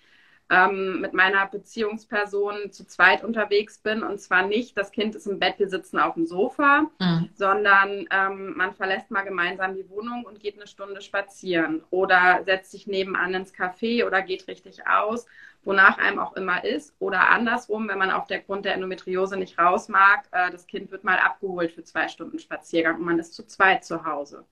ähm, 0.52 1.00
mit 1.00 1.14
meiner 1.14 1.46
Beziehungsperson 1.46 2.70
zu 2.72 2.86
zweit 2.86 3.24
unterwegs 3.24 3.78
bin. 3.78 4.02
Und 4.02 4.20
zwar 4.20 4.46
nicht, 4.46 4.76
das 4.76 4.92
Kind 4.92 5.14
ist 5.14 5.26
im 5.26 5.38
Bett, 5.38 5.58
wir 5.58 5.68
sitzen 5.68 5.98
auf 5.98 6.14
dem 6.14 6.26
Sofa, 6.26 6.82
mhm. 7.00 7.30
sondern 7.34 8.06
ähm, 8.10 8.54
man 8.54 8.74
verlässt 8.74 9.10
mal 9.10 9.22
gemeinsam 9.22 9.74
die 9.74 9.88
Wohnung 9.88 10.24
und 10.24 10.40
geht 10.40 10.56
eine 10.56 10.66
Stunde 10.66 11.00
spazieren 11.00 11.82
oder 11.90 12.42
setzt 12.44 12.70
sich 12.70 12.86
nebenan 12.86 13.32
ins 13.32 13.54
Café 13.54 14.06
oder 14.06 14.20
geht 14.20 14.46
richtig 14.46 14.86
aus, 14.86 15.24
wonach 15.64 15.96
einem 15.96 16.18
auch 16.18 16.36
immer 16.36 16.62
ist. 16.62 16.94
Oder 16.98 17.30
andersrum, 17.30 17.88
wenn 17.88 17.98
man 17.98 18.10
auf 18.10 18.26
der 18.26 18.40
Grund 18.40 18.66
der 18.66 18.74
Endometriose 18.74 19.38
nicht 19.38 19.58
raus 19.58 19.88
mag, 19.88 20.28
äh, 20.32 20.50
das 20.50 20.66
Kind 20.66 20.90
wird 20.90 21.02
mal 21.02 21.18
abgeholt 21.18 21.72
für 21.72 21.82
zwei 21.82 22.08
Stunden 22.08 22.38
Spaziergang 22.38 22.96
und 22.96 23.06
man 23.06 23.18
ist 23.18 23.32
zu 23.32 23.46
zweit 23.46 23.86
zu 23.86 24.04
Hause. 24.04 24.44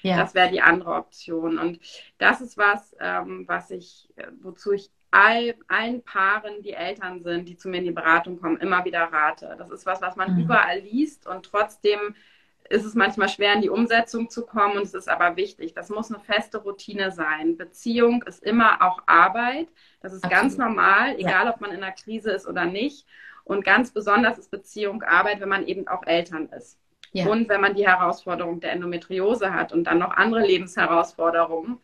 Ja. 0.00 0.16
Das 0.16 0.34
wäre 0.34 0.50
die 0.50 0.62
andere 0.62 0.94
Option. 0.94 1.58
Und 1.58 1.78
das 2.16 2.40
ist 2.40 2.56
was, 2.56 2.96
ähm, 2.98 3.44
was 3.46 3.70
ich, 3.70 4.08
äh, 4.16 4.28
wozu 4.40 4.72
ich 4.72 4.90
all, 5.12 5.54
allen 5.68 6.02
Paaren, 6.02 6.62
die 6.62 6.72
Eltern 6.72 7.22
sind, 7.22 7.48
die 7.48 7.56
zu 7.56 7.68
mir 7.68 7.78
in 7.78 7.84
die 7.84 7.90
Beratung 7.92 8.40
kommen, 8.40 8.56
immer 8.56 8.84
wieder 8.84 9.02
rate. 9.02 9.54
Das 9.58 9.70
ist 9.70 9.86
was, 9.86 10.02
was 10.02 10.16
man 10.16 10.34
mhm. 10.34 10.40
überall 10.40 10.80
liest 10.80 11.26
und 11.26 11.46
trotzdem 11.46 12.14
ist 12.68 12.84
es 12.84 12.94
manchmal 12.94 13.28
schwer, 13.28 13.52
in 13.52 13.60
die 13.60 13.68
Umsetzung 13.68 14.30
zu 14.30 14.46
kommen 14.46 14.78
und 14.78 14.84
es 14.84 14.94
ist 14.94 15.08
aber 15.08 15.36
wichtig. 15.36 15.74
Das 15.74 15.90
muss 15.90 16.10
eine 16.10 16.22
feste 16.22 16.58
Routine 16.58 17.12
sein. 17.12 17.56
Beziehung 17.58 18.22
ist 18.22 18.42
immer 18.42 18.80
auch 18.80 19.02
Arbeit. 19.06 19.68
Das 20.00 20.14
ist 20.14 20.24
Absolut. 20.24 20.42
ganz 20.42 20.56
normal, 20.56 21.16
egal 21.18 21.44
ja. 21.44 21.52
ob 21.52 21.60
man 21.60 21.70
in 21.70 21.82
einer 21.82 21.92
Krise 21.92 22.30
ist 22.30 22.46
oder 22.46 22.64
nicht. 22.64 23.06
Und 23.44 23.64
ganz 23.64 23.90
besonders 23.90 24.38
ist 24.38 24.50
Beziehung 24.50 25.02
Arbeit, 25.02 25.40
wenn 25.40 25.48
man 25.50 25.66
eben 25.66 25.86
auch 25.86 26.06
Eltern 26.06 26.48
ist. 26.56 26.78
Ja. 27.12 27.26
Und 27.26 27.50
wenn 27.50 27.60
man 27.60 27.74
die 27.74 27.86
Herausforderung 27.86 28.60
der 28.60 28.72
Endometriose 28.72 29.52
hat 29.52 29.72
und 29.72 29.84
dann 29.84 29.98
noch 29.98 30.12
andere 30.12 30.40
Lebensherausforderungen 30.40 31.78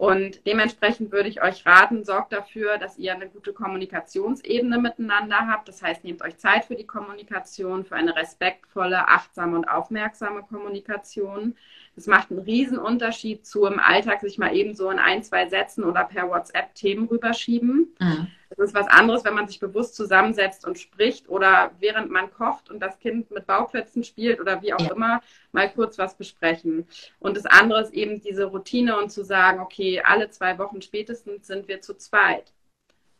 und 0.00 0.46
dementsprechend 0.46 1.12
würde 1.12 1.28
ich 1.28 1.42
euch 1.42 1.66
raten, 1.66 2.06
sorgt 2.06 2.32
dafür, 2.32 2.78
dass 2.78 2.96
ihr 2.96 3.12
eine 3.12 3.28
gute 3.28 3.52
Kommunikationsebene 3.52 4.78
miteinander 4.78 5.46
habt. 5.46 5.68
Das 5.68 5.82
heißt, 5.82 6.04
nehmt 6.04 6.22
euch 6.22 6.38
Zeit 6.38 6.64
für 6.64 6.74
die 6.74 6.86
Kommunikation, 6.86 7.84
für 7.84 7.96
eine 7.96 8.16
respektvolle, 8.16 9.08
achtsame 9.08 9.58
und 9.58 9.66
aufmerksame 9.66 10.40
Kommunikation. 10.40 11.54
Das 11.96 12.06
macht 12.06 12.30
einen 12.30 12.40
riesen 12.40 12.78
Unterschied 12.78 13.44
zu 13.44 13.66
im 13.66 13.78
Alltag 13.78 14.22
sich 14.22 14.38
mal 14.38 14.56
eben 14.56 14.74
so 14.74 14.88
in 14.88 14.98
ein, 14.98 15.22
zwei 15.22 15.50
Sätzen 15.50 15.84
oder 15.84 16.04
per 16.04 16.30
WhatsApp 16.30 16.74
Themen 16.74 17.06
rüberschieben. 17.06 17.94
Mhm. 17.98 18.28
Das 18.50 18.58
ist 18.58 18.74
was 18.74 18.88
anderes, 18.88 19.24
wenn 19.24 19.34
man 19.34 19.46
sich 19.46 19.60
bewusst 19.60 19.94
zusammensetzt 19.94 20.66
und 20.66 20.78
spricht 20.78 21.28
oder 21.28 21.70
während 21.78 22.10
man 22.10 22.32
kocht 22.32 22.68
und 22.68 22.80
das 22.80 22.98
Kind 22.98 23.30
mit 23.30 23.46
Bauklötzen 23.46 24.02
spielt 24.02 24.40
oder 24.40 24.60
wie 24.60 24.74
auch 24.74 24.80
ja. 24.80 24.92
immer, 24.92 25.22
mal 25.52 25.70
kurz 25.70 25.98
was 25.98 26.16
besprechen. 26.16 26.86
Und 27.20 27.36
das 27.36 27.46
andere 27.46 27.82
ist 27.82 27.94
eben 27.94 28.20
diese 28.20 28.46
Routine 28.46 28.98
und 28.98 29.10
zu 29.10 29.22
sagen, 29.24 29.60
okay, 29.60 30.02
alle 30.04 30.30
zwei 30.30 30.58
Wochen 30.58 30.82
spätestens 30.82 31.46
sind 31.46 31.68
wir 31.68 31.80
zu 31.80 31.94
zweit. 31.96 32.52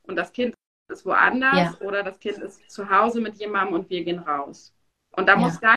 Und 0.02 0.16
das 0.16 0.32
Kind 0.32 0.54
ist 0.90 1.06
woanders 1.06 1.78
ja. 1.80 1.86
oder 1.86 2.02
das 2.02 2.18
Kind 2.18 2.38
ist 2.38 2.68
zu 2.68 2.90
Hause 2.90 3.20
mit 3.20 3.36
jemandem 3.36 3.74
und 3.74 3.90
wir 3.90 4.02
gehen 4.02 4.18
raus. 4.18 4.74
Und 5.12 5.28
da 5.28 5.34
ja. 5.34 5.38
muss 5.38 5.60
gar 5.60 5.76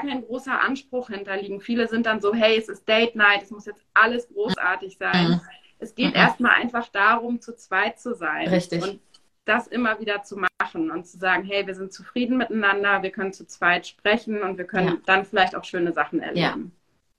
kein 0.00 0.24
großer 0.24 0.60
Anspruch 0.60 1.08
hinterliegen. 1.08 1.60
Viele 1.60 1.86
sind 1.88 2.06
dann 2.06 2.20
so, 2.20 2.34
hey, 2.34 2.56
es 2.58 2.68
ist 2.68 2.88
Date 2.88 3.14
Night, 3.14 3.42
es 3.42 3.50
muss 3.50 3.66
jetzt 3.66 3.84
alles 3.94 4.28
großartig 4.28 4.96
sein. 4.98 5.28
Mhm. 5.28 5.40
Es 5.78 5.94
geht 5.94 6.10
mhm. 6.10 6.16
erstmal 6.16 6.52
einfach 6.52 6.88
darum, 6.88 7.40
zu 7.40 7.56
zweit 7.56 8.00
zu 8.00 8.14
sein. 8.14 8.48
Richtig. 8.48 8.82
Und 8.82 9.00
das 9.44 9.66
immer 9.66 9.98
wieder 9.98 10.22
zu 10.22 10.36
machen 10.36 10.90
und 10.90 11.06
zu 11.06 11.18
sagen, 11.18 11.44
hey, 11.44 11.66
wir 11.66 11.74
sind 11.74 11.92
zufrieden 11.92 12.36
miteinander, 12.36 13.02
wir 13.02 13.10
können 13.10 13.32
zu 13.32 13.46
zweit 13.46 13.86
sprechen 13.86 14.42
und 14.42 14.58
wir 14.58 14.66
können 14.66 14.88
ja. 14.88 14.96
dann 15.06 15.24
vielleicht 15.24 15.56
auch 15.56 15.64
schöne 15.64 15.92
Sachen 15.92 16.20
erleben. 16.20 16.72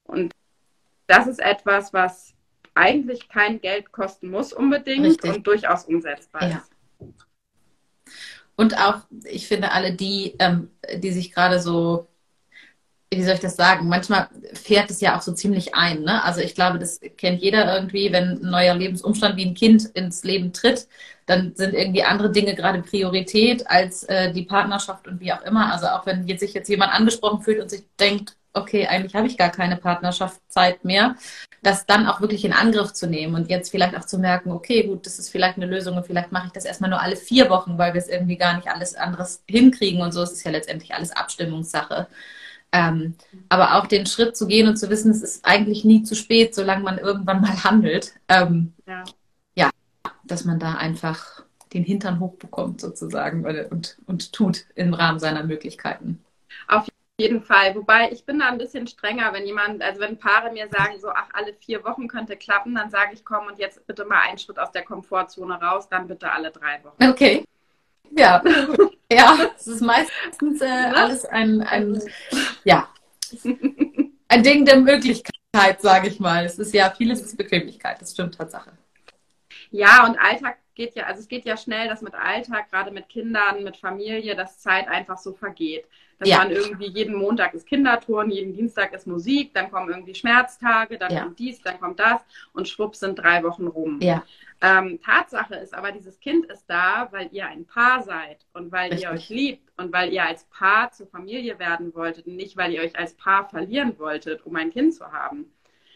Ja. 0.08 0.13
Und 0.13 0.34
das 1.08 1.26
ist 1.26 1.39
etwas, 1.39 1.91
was 1.91 2.36
eigentlich 2.76 3.30
kein 3.30 3.60
Geld 3.62 3.91
kosten 3.91 4.30
muss 4.30 4.54
unbedingt 4.54 5.06
Richtig. 5.06 5.36
und 5.36 5.48
durchaus 5.48 5.86
umsetzbar 5.86 6.50
ja. 6.50 6.58
ist. 6.58 6.72
Und 8.56 8.78
auch, 8.78 9.02
ich 9.24 9.48
finde, 9.48 9.72
alle 9.72 9.93
die, 9.93 10.36
ähm, 10.38 10.69
die 10.98 11.12
sich 11.12 11.32
gerade 11.32 11.60
so 11.60 12.09
wie 13.12 13.24
soll 13.24 13.34
ich 13.34 13.39
das 13.39 13.56
sagen? 13.56 13.88
Manchmal 13.88 14.30
fährt 14.54 14.91
es 14.91 15.02
ja 15.02 15.17
auch 15.17 15.22
so 15.22 15.34
ziemlich 15.34 15.74
ein. 15.74 16.04
Ne? 16.04 16.24
Also 16.24 16.41
ich 16.41 16.54
glaube, 16.54 16.78
das 16.78 17.00
kennt 17.17 17.41
jeder 17.41 17.74
irgendwie, 17.76 18.12
wenn 18.12 18.39
ein 18.43 18.52
neuer 18.52 18.76
Lebensumstand 18.76 19.36
wie 19.36 19.45
ein 19.45 19.56
Kind 19.56 19.86
ins 19.86 20.24
Leben 20.24 20.54
tritt, 20.54 20.88
dann 21.26 21.54
sind 21.56 21.74
irgendwie 21.74 22.04
andere 22.04 22.32
Dinge 22.32 22.56
gerade 22.56 22.82
Priorität 22.82 23.67
als 23.69 24.04
äh, 24.04 24.32
die 24.32 24.43
Partnerschaft 24.43 25.08
und 25.08 25.19
wie 25.19 25.34
auch 25.34 25.41
immer. 25.43 25.72
Also 25.74 25.88
auch 25.88 26.06
wenn 26.06 26.28
jetzt 26.28 26.41
sich 26.41 26.54
jetzt 26.54 26.69
jemand 26.69 26.93
angesprochen 26.93 27.41
fühlt 27.41 27.60
und 27.60 27.69
sich 27.69 27.84
denkt, 28.00 28.36
okay, 28.54 28.88
eigentlich 28.88 29.15
habe 29.15 29.28
ich 29.28 29.38
gar 29.38 29.52
keine 29.52 29.78
Partnerschaftszeit 29.78 30.84
mehr, 30.86 31.15
das 31.62 31.86
dann 31.86 32.08
auch 32.08 32.22
wirklich 32.22 32.45
in 32.45 32.54
Angriff 32.54 32.93
zu 32.93 33.08
nehmen 33.08 33.36
und 33.36 33.50
jetzt 33.50 33.69
vielleicht 33.69 33.95
auch 33.95 34.06
zu 34.06 34.17
merken, 34.17 34.52
okay, 34.52 34.84
gut, 34.84 35.06
das 35.06 35.19
ist 35.19 35.30
vielleicht 35.30 35.58
eine 35.58 35.65
Lösung 35.67 35.98
und 35.98 36.06
vielleicht 36.06 36.32
mache 36.32 36.48
ich 36.48 36.54
das 36.54 36.65
erstmal 36.65 36.89
nur 36.89 37.02
alle 37.02 37.15
vier 37.15 37.50
Wochen, 37.50 37.78
weil 37.78 37.93
wir 37.93 38.02
es 38.02 38.08
irgendwie 38.08 38.38
gar 38.38 38.56
nicht 38.56 38.67
alles 38.67 38.95
anderes 38.95 39.43
hinkriegen 39.48 40.02
und 40.02 40.12
so. 40.12 40.22
Es 40.22 40.32
ist 40.32 40.43
ja 40.43 40.52
letztendlich 40.52 40.93
alles 40.93 41.12
Abstimmungssache. 41.12 42.08
Ähm, 42.71 43.15
aber 43.49 43.75
auch 43.75 43.88
den 43.88 44.05
Schritt 44.05 44.38
zu 44.38 44.47
gehen 44.47 44.67
und 44.67 44.77
zu 44.77 44.89
wissen, 44.89 45.12
es 45.12 45.23
ist 45.23 45.45
eigentlich 45.45 45.84
nie 45.84 46.03
zu 46.03 46.15
spät, 46.15 46.53
solange 46.53 46.84
man 46.84 46.97
irgendwann 46.97 47.41
mal 47.41 47.63
handelt. 47.63 48.13
Ähm, 48.27 48.73
ja. 48.88 49.03
ja, 49.55 49.69
dass 50.23 50.45
man 50.45 50.60
da 50.60 50.75
einfach 50.75 51.43
den 51.73 51.84
Hintern 51.84 52.19
hochbekommt 52.19 52.82
sozusagen 52.82 53.45
und, 53.69 53.97
und 54.05 54.34
tut 54.34 54.65
im 54.75 54.93
Rahmen 54.93 55.19
seiner 55.19 55.43
Möglichkeiten. 55.43 56.23
Auf 56.67 56.88
jeden 57.19 57.41
Fall. 57.41 57.75
Wobei 57.75 58.12
ich 58.12 58.25
bin 58.25 58.39
da 58.39 58.47
ein 58.47 58.58
bisschen 58.58 58.88
strenger, 58.88 59.34
wenn 59.34 59.45
jemand, 59.45 59.82
also 59.82 59.99
wenn 59.99 60.17
Paare 60.17 60.51
mir 60.51 60.67
sagen, 60.69 60.99
so, 60.99 61.10
ach, 61.10 61.27
alle 61.34 61.53
vier 61.53 61.84
Wochen 61.84 62.08
könnte 62.08 62.38
klappen, 62.38 62.75
dann 62.75 62.89
sage 62.89 63.12
ich, 63.13 63.25
komm 63.25 63.47
und 63.47 63.60
jetzt 63.60 63.86
bitte 63.86 64.05
mal 64.05 64.21
einen 64.21 64.38
Schritt 64.38 64.58
aus 64.58 64.71
der 64.71 64.84
Komfortzone 64.84 65.62
raus, 65.62 65.89
dann 65.89 66.08
bitte 66.08 66.32
alle 66.32 66.49
drei 66.49 66.84
Wochen. 66.84 67.03
Okay. 67.03 67.43
Ja, 68.12 68.41
ja, 69.12 69.38
es 69.56 69.67
ist 69.67 69.82
meistens 69.82 70.62
äh, 70.62 70.65
alles 70.65 71.26
ein, 71.26 71.62
ein, 71.62 72.02
ja, 72.63 72.89
ein 74.28 74.43
Ding 74.43 74.65
der 74.65 74.78
Möglichkeit, 74.78 75.82
sage 75.82 76.08
ich 76.08 76.19
mal. 76.19 76.45
Es 76.45 76.60
ist 76.60 76.74
ja, 76.74 76.91
vieles 76.91 77.22
ist 77.22 77.38
Bequemlichkeit, 77.38 78.02
das 78.02 78.12
stimmt 78.12 78.36
Tatsache. 78.36 78.72
Ja, 79.72 80.06
und 80.06 80.17
Alltag 80.17 80.58
geht 80.76 80.95
ja, 80.95 81.06
also 81.06 81.19
es 81.19 81.28
geht 81.28 81.45
ja 81.45 81.58
schnell, 81.58 81.88
dass 81.88 82.02
mit 82.02 82.13
Alltag, 82.15 82.69
gerade 82.72 82.91
mit 82.91 83.10
Kindern, 83.10 83.63
mit 83.63 83.78
Familie, 83.78 84.36
dass 84.36 84.60
Zeit 84.60 84.88
einfach 84.88 85.17
so 85.17 85.34
vergeht. 85.34 85.86
Dass 86.19 86.28
ja. 86.28 86.38
man 86.39 86.52
irgendwie 86.52 86.88
jeden 86.88 87.15
Montag 87.15 87.54
ist 87.54 87.65
Kinderturnen, 87.65 88.32
jeden 88.32 88.54
Dienstag 88.54 88.93
ist 88.93 89.08
Musik, 89.08 89.54
dann 89.54 89.72
kommen 89.72 89.89
irgendwie 89.89 90.13
Schmerztage, 90.13 90.98
dann 90.98 91.13
ja. 91.13 91.24
kommt 91.24 91.39
dies, 91.39 91.62
dann 91.62 91.80
kommt 91.80 92.00
das 92.00 92.22
und 92.52 92.67
schwupp 92.67 92.95
sind 92.95 93.19
drei 93.19 93.41
Wochen 93.43 93.67
rum. 93.67 94.00
Ja. 94.02 94.24
Ähm, 94.62 95.00
Tatsache 95.02 95.56
ist 95.56 95.74
aber, 95.74 95.91
dieses 95.93 96.19
Kind 96.19 96.45
ist 96.48 96.65
da, 96.67 97.08
weil 97.12 97.30
ihr 97.32 97.48
ein 97.48 97.65
Paar 97.65 98.04
seid 98.04 98.45
und 98.54 98.72
weil 98.74 98.89
Richtig. 98.89 99.04
ihr 99.04 99.12
euch 99.12 99.30
liebt 99.30 99.72
und 99.78 99.93
weil 99.93 100.12
ihr 100.12 100.26
als 100.26 100.43
Paar 100.45 100.91
zur 100.91 101.08
Familie 101.08 101.60
werden 101.60 101.93
wolltet 101.95 102.28
und 102.28 102.36
nicht, 102.36 102.58
weil 102.58 102.74
ihr 102.74 102.82
euch 102.82 102.98
als 102.98 103.13
Paar 103.13 103.48
verlieren 103.48 103.98
wolltet, 104.00 104.45
um 104.45 104.56
ein 104.58 104.72
Kind 104.72 104.93
zu 104.93 105.10
haben. 105.12 105.45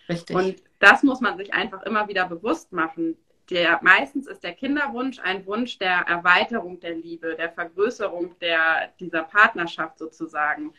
Richtig. 0.07 0.35
Und 0.35 0.63
das 0.79 1.03
muss 1.03 1.19
man 1.19 1.37
sich 1.37 1.53
einfach 1.53 1.83
immer 1.83 2.07
wieder 2.07 2.27
bewusst 2.27 2.71
machen. 2.71 3.17
Der, 3.49 3.79
meistens 3.81 4.27
ist 4.27 4.43
der 4.43 4.53
Kinderwunsch 4.53 5.19
ein 5.19 5.45
Wunsch 5.45 5.77
der 5.77 6.05
Erweiterung 6.07 6.79
der 6.79 6.95
Liebe, 6.95 7.35
der 7.35 7.51
Vergrößerung 7.51 8.39
der, 8.39 8.93
dieser 8.99 9.23
Partnerschaft 9.23 9.99
sozusagen. 9.99 10.73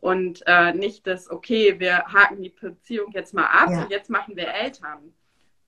Und 0.00 0.42
äh, 0.46 0.72
nicht 0.72 1.06
das, 1.06 1.30
okay, 1.30 1.78
wir 1.78 2.04
haken 2.06 2.42
die 2.42 2.50
Beziehung 2.50 3.12
jetzt 3.12 3.32
mal 3.34 3.46
ab 3.46 3.70
ja. 3.70 3.82
und 3.82 3.90
jetzt 3.90 4.10
machen 4.10 4.36
wir 4.36 4.48
Eltern. 4.48 5.12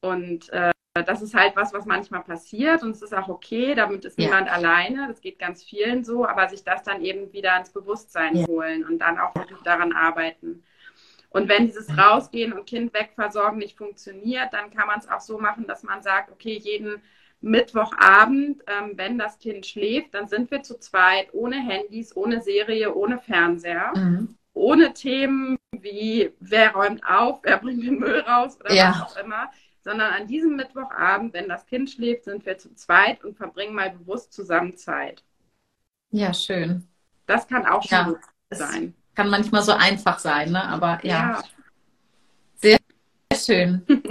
Und 0.00 0.48
äh, 0.50 0.72
das 1.02 1.22
ist 1.22 1.34
halt 1.34 1.56
was, 1.56 1.72
was 1.72 1.86
manchmal 1.86 2.22
passiert 2.22 2.82
und 2.82 2.90
es 2.90 3.02
ist 3.02 3.14
auch 3.14 3.28
okay, 3.28 3.74
damit 3.74 4.04
ist 4.04 4.18
ja. 4.18 4.26
niemand 4.26 4.50
alleine, 4.50 5.06
das 5.08 5.20
geht 5.20 5.38
ganz 5.38 5.62
vielen 5.62 6.04
so, 6.04 6.26
aber 6.26 6.48
sich 6.48 6.64
das 6.64 6.82
dann 6.82 7.02
eben 7.02 7.32
wieder 7.32 7.56
ins 7.58 7.70
Bewusstsein 7.70 8.36
ja. 8.36 8.46
holen 8.46 8.84
und 8.84 8.98
dann 8.98 9.18
auch 9.18 9.34
wirklich 9.34 9.60
daran 9.60 9.92
arbeiten. 9.92 10.64
Und 11.30 11.48
wenn 11.48 11.66
dieses 11.66 11.96
Rausgehen 11.96 12.52
und 12.52 12.66
Kind 12.66 12.92
wegversorgen 12.92 13.58
nicht 13.58 13.78
funktioniert, 13.78 14.52
dann 14.52 14.70
kann 14.70 14.88
man 14.88 14.98
es 14.98 15.08
auch 15.08 15.20
so 15.20 15.38
machen, 15.38 15.66
dass 15.66 15.84
man 15.84 16.02
sagt, 16.02 16.32
okay, 16.32 16.56
jeden 16.56 17.00
Mittwochabend, 17.40 18.62
ähm, 18.66 18.92
wenn 18.96 19.16
das 19.16 19.38
Kind 19.38 19.64
schläft, 19.64 20.14
dann 20.14 20.26
sind 20.26 20.50
wir 20.50 20.62
zu 20.62 20.78
zweit, 20.78 21.28
ohne 21.32 21.56
Handys, 21.56 22.14
ohne 22.16 22.42
Serie, 22.42 22.94
ohne 22.94 23.18
Fernseher, 23.18 23.92
mhm. 23.94 24.36
ohne 24.52 24.92
Themen 24.92 25.56
wie 25.72 26.32
wer 26.40 26.72
räumt 26.72 27.02
auf, 27.06 27.38
wer 27.42 27.58
bringt 27.58 27.84
den 27.84 27.98
Müll 27.98 28.20
raus 28.20 28.58
oder 28.60 28.74
ja. 28.74 28.90
was 28.90 29.16
auch 29.16 29.24
immer 29.24 29.50
sondern 29.82 30.12
an 30.12 30.26
diesem 30.26 30.56
Mittwochabend, 30.56 31.32
wenn 31.32 31.48
das 31.48 31.66
Kind 31.66 31.90
schläft, 31.90 32.24
sind 32.24 32.44
wir 32.44 32.58
zu 32.58 32.74
zweit 32.74 33.24
und 33.24 33.36
verbringen 33.36 33.74
mal 33.74 33.90
bewusst 33.90 34.32
zusammen 34.32 34.76
Zeit. 34.76 35.24
Ja, 36.10 36.34
schön. 36.34 36.86
Das 37.26 37.46
kann 37.46 37.66
auch 37.66 37.82
schon 37.82 38.16
ja, 38.50 38.56
sein. 38.56 38.94
Kann 39.14 39.30
manchmal 39.30 39.62
so 39.62 39.72
einfach 39.72 40.18
sein, 40.18 40.52
ne? 40.52 40.62
aber 40.62 40.98
ja. 41.04 41.30
ja. 41.30 41.42
Sehr, 42.56 42.78
sehr 43.32 43.38
schön. 43.38 43.86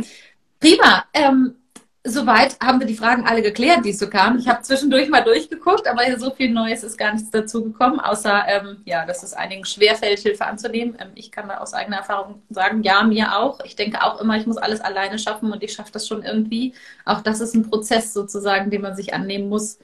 Prima. 0.60 1.06
Ähm, 1.14 1.56
soweit 2.04 2.58
haben 2.62 2.80
wir 2.80 2.88
die 2.88 2.96
Fragen 2.96 3.26
alle 3.26 3.42
geklärt, 3.42 3.84
die 3.84 3.92
so 3.92 4.10
kamen. 4.10 4.40
Ich 4.40 4.48
habe 4.48 4.62
zwischendurch 4.62 5.10
mal 5.10 5.24
durchgeguckt, 5.24 5.88
aber 5.88 6.18
so 6.18 6.32
viel 6.32 6.50
Neues 6.50 6.84
ist 6.84 6.98
gar 6.98 7.14
nichts 7.14 7.30
dazu 7.30 7.64
gekommen, 7.64 8.00
außer 8.00 8.44
ähm, 8.48 8.82
ja, 8.86 9.06
dass 9.06 9.24
es 9.24 9.34
einigen 9.34 9.66
schwerfällt, 9.66 10.20
Hilfe 10.20 10.46
anzunehmen. 10.46 10.98
Ähm, 11.00 11.12
ich 11.16 11.32
kann 11.32 11.48
da 11.50 11.58
aus 11.58 11.74
eigener 11.74 11.98
Erfahrung 11.98 12.42
sagen, 12.50 12.84
ja, 12.84 13.04
mir 13.04 13.38
auch. 13.38 13.60
Ich 13.66 13.76
denke 13.76 14.04
auch 14.04 14.22
immer, 14.22 14.38
ich 14.38 14.48
muss 14.48 14.58
alles 14.58 14.82
alleine 14.82 15.20
schaffen 15.20 15.52
und 15.52 15.62
ich 15.64 15.74
schaffe 15.74 15.92
das 15.92 16.08
schon 16.08 16.24
irgendwie. 16.24 16.74
Auch 17.06 17.22
das 17.22 17.42
ist 17.42 17.54
ein 17.54 17.70
Prozess 17.70 18.14
sozusagen, 18.14 18.70
den 18.72 18.82
man 18.82 18.96
sich 18.96 19.14
annehmen 19.14 19.50
muss. 19.50 19.80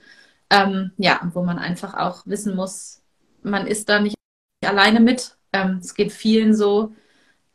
Ähm, 0.50 0.92
ja, 0.98 1.20
wo 1.34 1.44
man 1.44 1.60
einfach 1.60 1.96
auch 1.96 2.22
wissen 2.26 2.56
muss, 2.56 3.02
man 3.44 3.68
ist 3.68 3.90
da 3.90 4.00
nicht 4.00 4.16
alleine 4.64 5.00
mit. 5.00 5.38
Ähm, 5.54 5.80
es 5.82 5.96
geht 5.96 6.12
vielen 6.12 6.56
so 6.56 6.94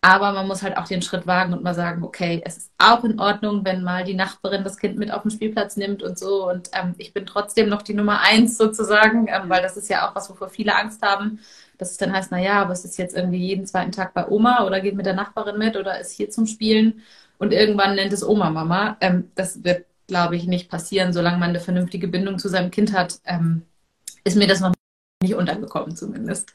aber 0.03 0.33
man 0.33 0.47
muss 0.47 0.63
halt 0.63 0.79
auch 0.79 0.87
den 0.87 1.03
Schritt 1.03 1.27
wagen 1.27 1.53
und 1.53 1.63
mal 1.63 1.75
sagen, 1.75 2.03
okay, 2.03 2.41
es 2.45 2.57
ist 2.57 2.73
auch 2.79 3.05
in 3.05 3.21
Ordnung, 3.21 3.65
wenn 3.67 3.83
mal 3.83 4.03
die 4.05 4.15
Nachbarin 4.15 4.65
das 4.65 4.79
Kind 4.79 4.97
mit 4.99 5.13
auf 5.13 5.23
den 5.23 5.31
Spielplatz 5.31 5.77
nimmt 5.77 6.03
und 6.03 6.19
so. 6.19 6.49
Und 6.49 6.71
ähm, 6.73 6.95
ich 6.97 7.13
bin 7.13 7.27
trotzdem 7.27 7.69
noch 7.69 7.83
die 7.83 7.93
Nummer 7.93 8.21
eins 8.23 8.57
sozusagen, 8.57 9.29
ähm, 9.29 9.49
weil 9.49 9.63
das 9.63 9.77
ist 9.77 9.91
ja 9.91 10.09
auch 10.09 10.15
was, 10.15 10.31
wovor 10.31 10.49
viele 10.49 10.75
Angst 10.75 11.03
haben, 11.03 11.41
dass 11.77 11.91
es 11.91 11.99
dann 11.99 12.13
heißt, 12.13 12.31
naja, 12.31 12.63
aber 12.63 12.73
es 12.73 12.85
ist 12.85 12.97
jetzt 12.99 13.15
irgendwie 13.15 13.39
jeden 13.47 13.67
zweiten 13.67 13.93
Tag 13.93 14.15
bei 14.15 14.27
Oma 14.27 14.65
oder 14.65 14.81
geht 14.81 14.97
mit 14.97 15.05
der 15.07 15.15
Nachbarin 15.15 15.59
mit 15.59 15.77
oder 15.77 16.01
ist 16.01 16.13
hier 16.13 16.31
zum 16.31 16.47
Spielen 16.47 17.03
und 17.39 17.53
irgendwann 17.53 17.95
nennt 17.95 18.13
es 18.15 18.27
Oma 18.27 18.51
Mama. 18.51 18.97
Ähm, 19.01 19.31
das 19.35 19.65
wird, 19.65 19.85
glaube 20.07 20.37
ich, 20.37 20.47
nicht 20.47 20.71
passieren, 20.71 21.13
solange 21.13 21.39
man 21.39 21.51
eine 21.51 21.61
vernünftige 21.61 22.09
Bindung 22.09 22.39
zu 22.39 22.49
seinem 22.49 22.71
Kind 22.71 22.95
hat. 22.95 23.21
Ähm, 23.25 23.63
ist 24.25 24.37
mir 24.37 24.47
das 24.47 24.61
noch 24.61 24.73
nicht 25.23 25.35
untergekommen 25.35 25.95
zumindest. 25.97 26.55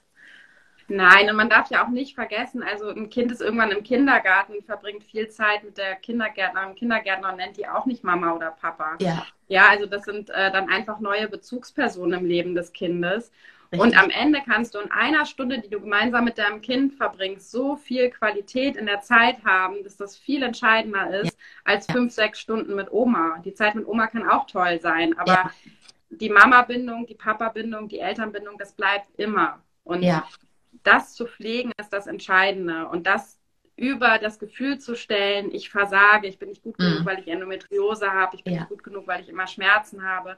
Nein, 0.88 1.30
und 1.30 1.36
man 1.36 1.50
darf 1.50 1.72
ja 1.72 1.84
auch 1.84 1.90
nicht 1.90 2.14
vergessen, 2.14 2.62
also 2.62 2.90
ein 2.90 3.10
Kind 3.10 3.32
ist 3.32 3.42
irgendwann 3.42 3.72
im 3.72 3.84
Kindergarten, 3.84 4.62
verbringt 4.64 5.04
viel 5.04 5.30
Zeit 5.30 5.64
mit 5.64 5.78
der 5.78 5.96
Kindergärtnerin, 5.96 6.76
Kindergärtner 6.76 7.32
und 7.32 7.38
nennt 7.38 7.58
die 7.58 7.68
auch 7.68 7.88
nicht 7.88 8.04
Mama 8.04 8.34
oder 8.34 8.52
Papa. 8.52 8.98
Ja. 9.00 9.26
Ja, 9.48 9.70
also 9.70 9.88
das 9.88 10.06
sind 10.06 10.30
äh, 10.30 10.52
dann 10.52 10.70
einfach 10.70 11.00
neue 11.00 11.28
Bezugspersonen 11.28 12.20
im 12.20 12.26
Leben 12.26 12.56
des 12.56 12.72
Kindes. 12.72 13.32
Richtig. 13.72 13.80
Und 13.80 13.98
am 13.98 14.12
Ende 14.12 14.42
kannst 14.46 14.76
du 14.76 14.80
in 14.80 14.92
einer 14.92 15.26
Stunde, 15.26 15.60
die 15.60 15.70
du 15.70 15.80
gemeinsam 15.80 16.24
mit 16.24 16.38
deinem 16.38 16.62
Kind 16.62 16.94
verbringst, 16.94 17.50
so 17.50 17.76
viel 17.76 18.12
Qualität 18.12 18.76
in 18.76 18.86
der 18.86 19.02
Zeit 19.02 19.44
haben, 19.44 19.84
dass 19.84 19.98
das 19.98 20.16
viel 20.16 20.44
entscheidender 20.44 21.22
ist 21.22 21.38
ja. 21.38 21.46
als 21.64 21.88
fünf, 21.88 22.14
sechs 22.14 22.40
Stunden 22.40 22.76
mit 22.76 22.92
Oma. 22.92 23.40
Die 23.44 23.56
Zeit 23.56 23.74
mit 23.74 23.88
Oma 23.88 24.06
kann 24.06 24.28
auch 24.28 24.46
toll 24.46 24.80
sein, 24.82 25.18
aber 25.18 25.32
ja. 25.32 25.52
die 26.10 26.30
Mama-Bindung, 26.30 27.08
die 27.08 27.16
Papa-Bindung, 27.16 27.88
die 27.88 28.00
Elternbindung, 28.00 28.58
das 28.60 28.74
bleibt 28.74 29.08
immer. 29.18 29.60
Und 29.84 30.04
ja 30.04 30.26
das 30.84 31.14
zu 31.14 31.26
pflegen 31.26 31.72
ist 31.80 31.94
das 31.94 32.08
Entscheidende 32.08 32.88
und 32.88 33.08
das 33.08 33.40
über 33.78 34.20
das 34.20 34.40
Gefühl 34.40 34.80
zu 34.80 34.96
stellen, 34.96 35.54
ich 35.54 35.70
versage, 35.70 36.28
ich 36.28 36.40
bin 36.40 36.50
nicht 36.50 36.64
gut 36.64 36.78
genug, 36.78 37.02
mhm. 37.02 37.06
weil 37.06 37.20
ich 37.20 37.28
Endometriose 37.28 38.12
habe, 38.12 38.36
ich 38.36 38.44
bin 38.44 38.54
ja. 38.54 38.60
nicht 38.62 38.70
gut 38.70 38.84
genug, 38.84 39.06
weil 39.08 39.22
ich 39.22 39.30
immer 39.30 39.48
Schmerzen 39.48 40.04
habe. 40.04 40.38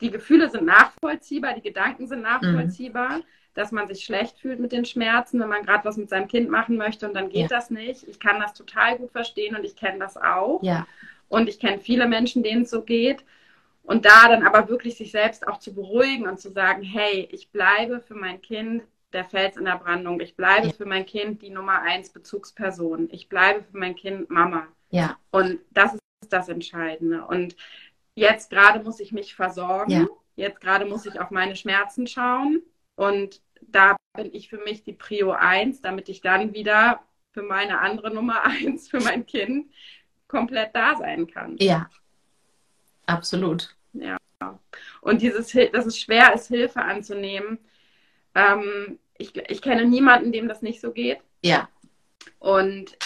Die 0.00 0.10
Gefühle 0.10 0.48
sind 0.48 0.64
nachvollziehbar, 0.64 1.54
die 1.54 1.62
Gedanken 1.62 2.06
sind 2.06 2.22
nachvollziehbar, 2.22 3.18
mhm. 3.18 3.24
dass 3.54 3.72
man 3.72 3.88
sich 3.88 4.04
schlecht 4.04 4.38
fühlt 4.38 4.58
mit 4.58 4.72
den 4.72 4.86
Schmerzen, 4.86 5.38
wenn 5.40 5.48
man 5.48 5.64
gerade 5.64 5.84
was 5.84 5.98
mit 5.98 6.08
seinem 6.08 6.28
Kind 6.28 6.48
machen 6.48 6.76
möchte 6.76 7.06
und 7.06 7.14
dann 7.14 7.28
geht 7.28 7.50
ja. 7.50 7.56
das 7.56 7.70
nicht. 7.70 8.08
Ich 8.08 8.20
kann 8.20 8.40
das 8.40 8.54
total 8.54 8.96
gut 8.96 9.12
verstehen 9.12 9.54
und 9.54 9.64
ich 9.64 9.76
kenne 9.76 9.98
das 9.98 10.16
auch. 10.16 10.62
Ja. 10.62 10.86
Und 11.28 11.48
ich 11.48 11.58
kenne 11.58 11.78
viele 11.78 12.06
Menschen, 12.06 12.42
denen 12.42 12.62
es 12.62 12.70
so 12.70 12.82
geht. 12.82 13.24
Und 13.82 14.04
da 14.04 14.28
dann 14.28 14.46
aber 14.46 14.68
wirklich 14.68 14.96
sich 14.96 15.12
selbst 15.12 15.46
auch 15.46 15.58
zu 15.58 15.74
beruhigen 15.74 16.26
und 16.26 16.40
zu 16.40 16.50
sagen, 16.50 16.82
hey, 16.82 17.28
ich 17.30 17.50
bleibe 17.50 18.00
für 18.00 18.14
mein 18.14 18.40
Kind 18.40 18.82
der 19.16 19.24
Fels 19.24 19.56
in 19.56 19.64
der 19.64 19.78
Brandung. 19.78 20.20
Ich 20.20 20.36
bleibe 20.36 20.68
ja. 20.68 20.72
für 20.72 20.86
mein 20.86 21.06
Kind 21.06 21.42
die 21.42 21.50
Nummer 21.50 21.80
eins 21.82 22.10
Bezugsperson. 22.10 23.08
Ich 23.10 23.28
bleibe 23.28 23.64
für 23.64 23.78
mein 23.78 23.96
Kind 23.96 24.30
Mama. 24.30 24.68
Ja. 24.90 25.18
Und 25.30 25.58
das 25.70 25.94
ist 25.94 26.02
das 26.28 26.48
Entscheidende. 26.48 27.24
Und 27.24 27.56
jetzt 28.14 28.50
gerade 28.50 28.84
muss 28.84 29.00
ich 29.00 29.12
mich 29.12 29.34
versorgen. 29.34 29.90
Ja. 29.90 30.06
Jetzt 30.36 30.60
gerade 30.60 30.84
muss 30.84 31.06
ich 31.06 31.18
auf 31.18 31.30
meine 31.30 31.56
Schmerzen 31.56 32.06
schauen. 32.06 32.62
Und 32.94 33.40
da 33.62 33.96
bin 34.14 34.32
ich 34.34 34.48
für 34.48 34.58
mich 34.58 34.84
die 34.84 34.92
Prio 34.92 35.32
eins, 35.32 35.80
damit 35.80 36.08
ich 36.08 36.20
dann 36.20 36.52
wieder 36.52 37.00
für 37.32 37.42
meine 37.42 37.80
andere 37.80 38.12
Nummer 38.12 38.44
eins, 38.44 38.88
für 38.88 39.00
mein 39.00 39.26
Kind, 39.26 39.72
komplett 40.28 40.74
da 40.74 40.96
sein 40.96 41.26
kann. 41.26 41.56
Ja. 41.58 41.88
Absolut. 43.06 43.74
Ja. 43.92 44.18
Und 45.00 45.22
dieses, 45.22 45.52
dass 45.72 45.86
es 45.86 45.98
schwer 45.98 46.34
ist, 46.34 46.48
Hilfe 46.48 46.82
anzunehmen, 46.82 47.58
ähm, 48.34 48.98
ich, 49.18 49.36
ich 49.36 49.62
kenne 49.62 49.84
niemanden, 49.84 50.32
dem 50.32 50.48
das 50.48 50.62
nicht 50.62 50.80
so 50.80 50.92
geht. 50.92 51.18
Ja. 51.42 51.68
Und 52.38 52.96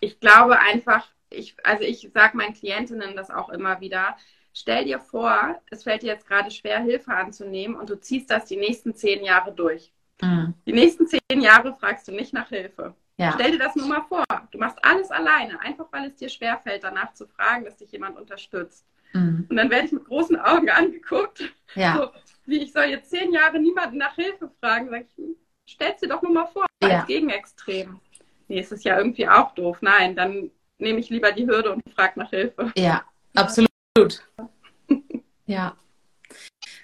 ich 0.00 0.20
glaube 0.20 0.58
einfach, 0.58 1.06
ich, 1.30 1.54
also 1.64 1.84
ich 1.84 2.10
sage 2.12 2.36
meinen 2.36 2.54
Klientinnen 2.54 3.16
das 3.16 3.30
auch 3.30 3.50
immer 3.50 3.80
wieder. 3.80 4.16
Stell 4.52 4.84
dir 4.84 4.98
vor, 4.98 5.60
es 5.70 5.84
fällt 5.84 6.02
dir 6.02 6.12
jetzt 6.12 6.26
gerade 6.26 6.50
schwer, 6.50 6.80
Hilfe 6.80 7.12
anzunehmen 7.12 7.76
und 7.76 7.88
du 7.88 8.00
ziehst 8.00 8.30
das 8.30 8.46
die 8.46 8.56
nächsten 8.56 8.94
zehn 8.94 9.24
Jahre 9.24 9.52
durch. 9.52 9.92
Mhm. 10.20 10.54
Die 10.66 10.72
nächsten 10.72 11.06
zehn 11.06 11.40
Jahre 11.40 11.74
fragst 11.74 12.08
du 12.08 12.12
nicht 12.12 12.32
nach 12.32 12.48
Hilfe. 12.48 12.94
Ja. 13.16 13.32
Stell 13.34 13.52
dir 13.52 13.58
das 13.58 13.76
nur 13.76 13.86
mal 13.86 14.02
vor. 14.08 14.24
Du 14.50 14.58
machst 14.58 14.78
alles 14.82 15.10
alleine, 15.10 15.60
einfach 15.60 15.86
weil 15.92 16.06
es 16.06 16.16
dir 16.16 16.28
schwerfällt, 16.28 16.82
danach 16.82 17.12
zu 17.14 17.26
fragen, 17.26 17.64
dass 17.64 17.76
dich 17.76 17.92
jemand 17.92 18.18
unterstützt. 18.18 18.86
Mhm. 19.12 19.46
Und 19.48 19.56
dann 19.56 19.70
werde 19.70 19.86
ich 19.86 19.92
mit 19.92 20.04
großen 20.04 20.40
Augen 20.40 20.70
angeguckt. 20.70 21.44
Ja. 21.74 21.96
So, 21.96 22.10
wie 22.46 22.62
ich 22.62 22.72
soll 22.72 22.84
jetzt 22.84 23.10
zehn 23.10 23.32
Jahre 23.32 23.58
niemanden 23.58 23.98
nach 23.98 24.14
Hilfe 24.14 24.50
fragen. 24.60 24.88
Sag 24.90 25.02
ich, 25.02 25.36
stell 25.70 25.94
dir 26.00 26.08
doch 26.08 26.22
nur 26.22 26.32
mal 26.32 26.46
vor, 26.46 26.66
ja. 26.82 27.00
als 27.00 27.06
Gegenextrem. 27.06 28.00
Nee, 28.48 28.60
ist 28.60 28.72
es 28.72 28.84
ja 28.84 28.98
irgendwie 28.98 29.28
auch 29.28 29.54
doof. 29.54 29.78
Nein, 29.80 30.16
dann 30.16 30.50
nehme 30.78 30.98
ich 30.98 31.10
lieber 31.10 31.32
die 31.32 31.46
Hürde 31.46 31.72
und 31.72 31.82
frage 31.94 32.18
nach 32.18 32.30
Hilfe. 32.30 32.72
Ja, 32.76 33.04
absolut. 33.34 33.70
ja. 35.46 35.76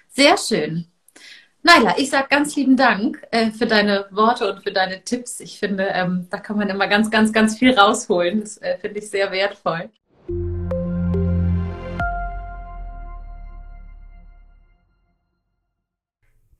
Sehr 0.09 0.37
schön. 0.37 0.87
Naila, 1.63 1.95
ich 1.97 2.09
sage 2.09 2.27
ganz 2.29 2.55
lieben 2.55 2.77
Dank 2.77 3.21
äh, 3.31 3.51
für 3.51 3.65
deine 3.65 4.07
Worte 4.11 4.51
und 4.51 4.63
für 4.63 4.71
deine 4.71 5.03
Tipps. 5.03 5.41
Ich 5.41 5.59
finde, 5.59 5.87
ähm, 5.87 6.27
da 6.29 6.37
kann 6.37 6.57
man 6.57 6.69
immer 6.69 6.87
ganz, 6.87 7.11
ganz, 7.11 7.33
ganz 7.33 7.57
viel 7.57 7.77
rausholen. 7.77 8.39
Das 8.39 8.57
äh, 8.59 8.77
finde 8.77 8.99
ich 8.99 9.09
sehr 9.09 9.31
wertvoll. 9.31 9.89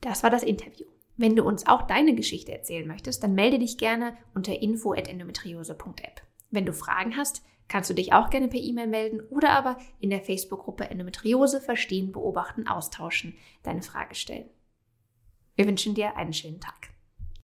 Das 0.02 0.24
war 0.24 0.30
das 0.30 0.44
Interview. 0.44 0.88
Wenn 1.17 1.36
du 1.36 1.43
uns 1.43 1.65
auch 1.65 1.82
deine 1.82 2.13
Geschichte 2.13 2.51
erzählen 2.51 2.88
möchtest, 2.88 3.23
dann 3.23 3.34
melde 3.34 3.58
dich 3.58 3.77
gerne 3.77 4.15
unter 4.36 4.62
info@endometriose.app. 4.62 6.21
Wenn 6.51 6.65
du 6.65 6.73
Fragen 6.73 7.17
hast, 7.17 7.43
kannst 7.67 7.89
du 7.89 7.95
dich 7.95 8.13
auch 8.13 8.30
gerne 8.30 8.47
per 8.47 8.60
E-Mail 8.60 8.88
melden 8.88 9.21
oder 9.30 9.51
aber 9.51 9.77
in 9.99 10.12
der 10.12 10.21
Facebook-Gruppe 10.21 10.89
Endometriose 10.89 11.60
verstehen, 11.60 12.12
beobachten, 12.12 12.67
austauschen, 12.67 13.36
deine 13.63 13.82
Frage 13.82 14.15
stellen. 14.15 14.49
Wir 15.56 15.65
wünschen 15.65 15.95
dir 15.95 16.15
einen 16.15 16.34
schönen 16.34 16.62
Tag. 16.62 16.89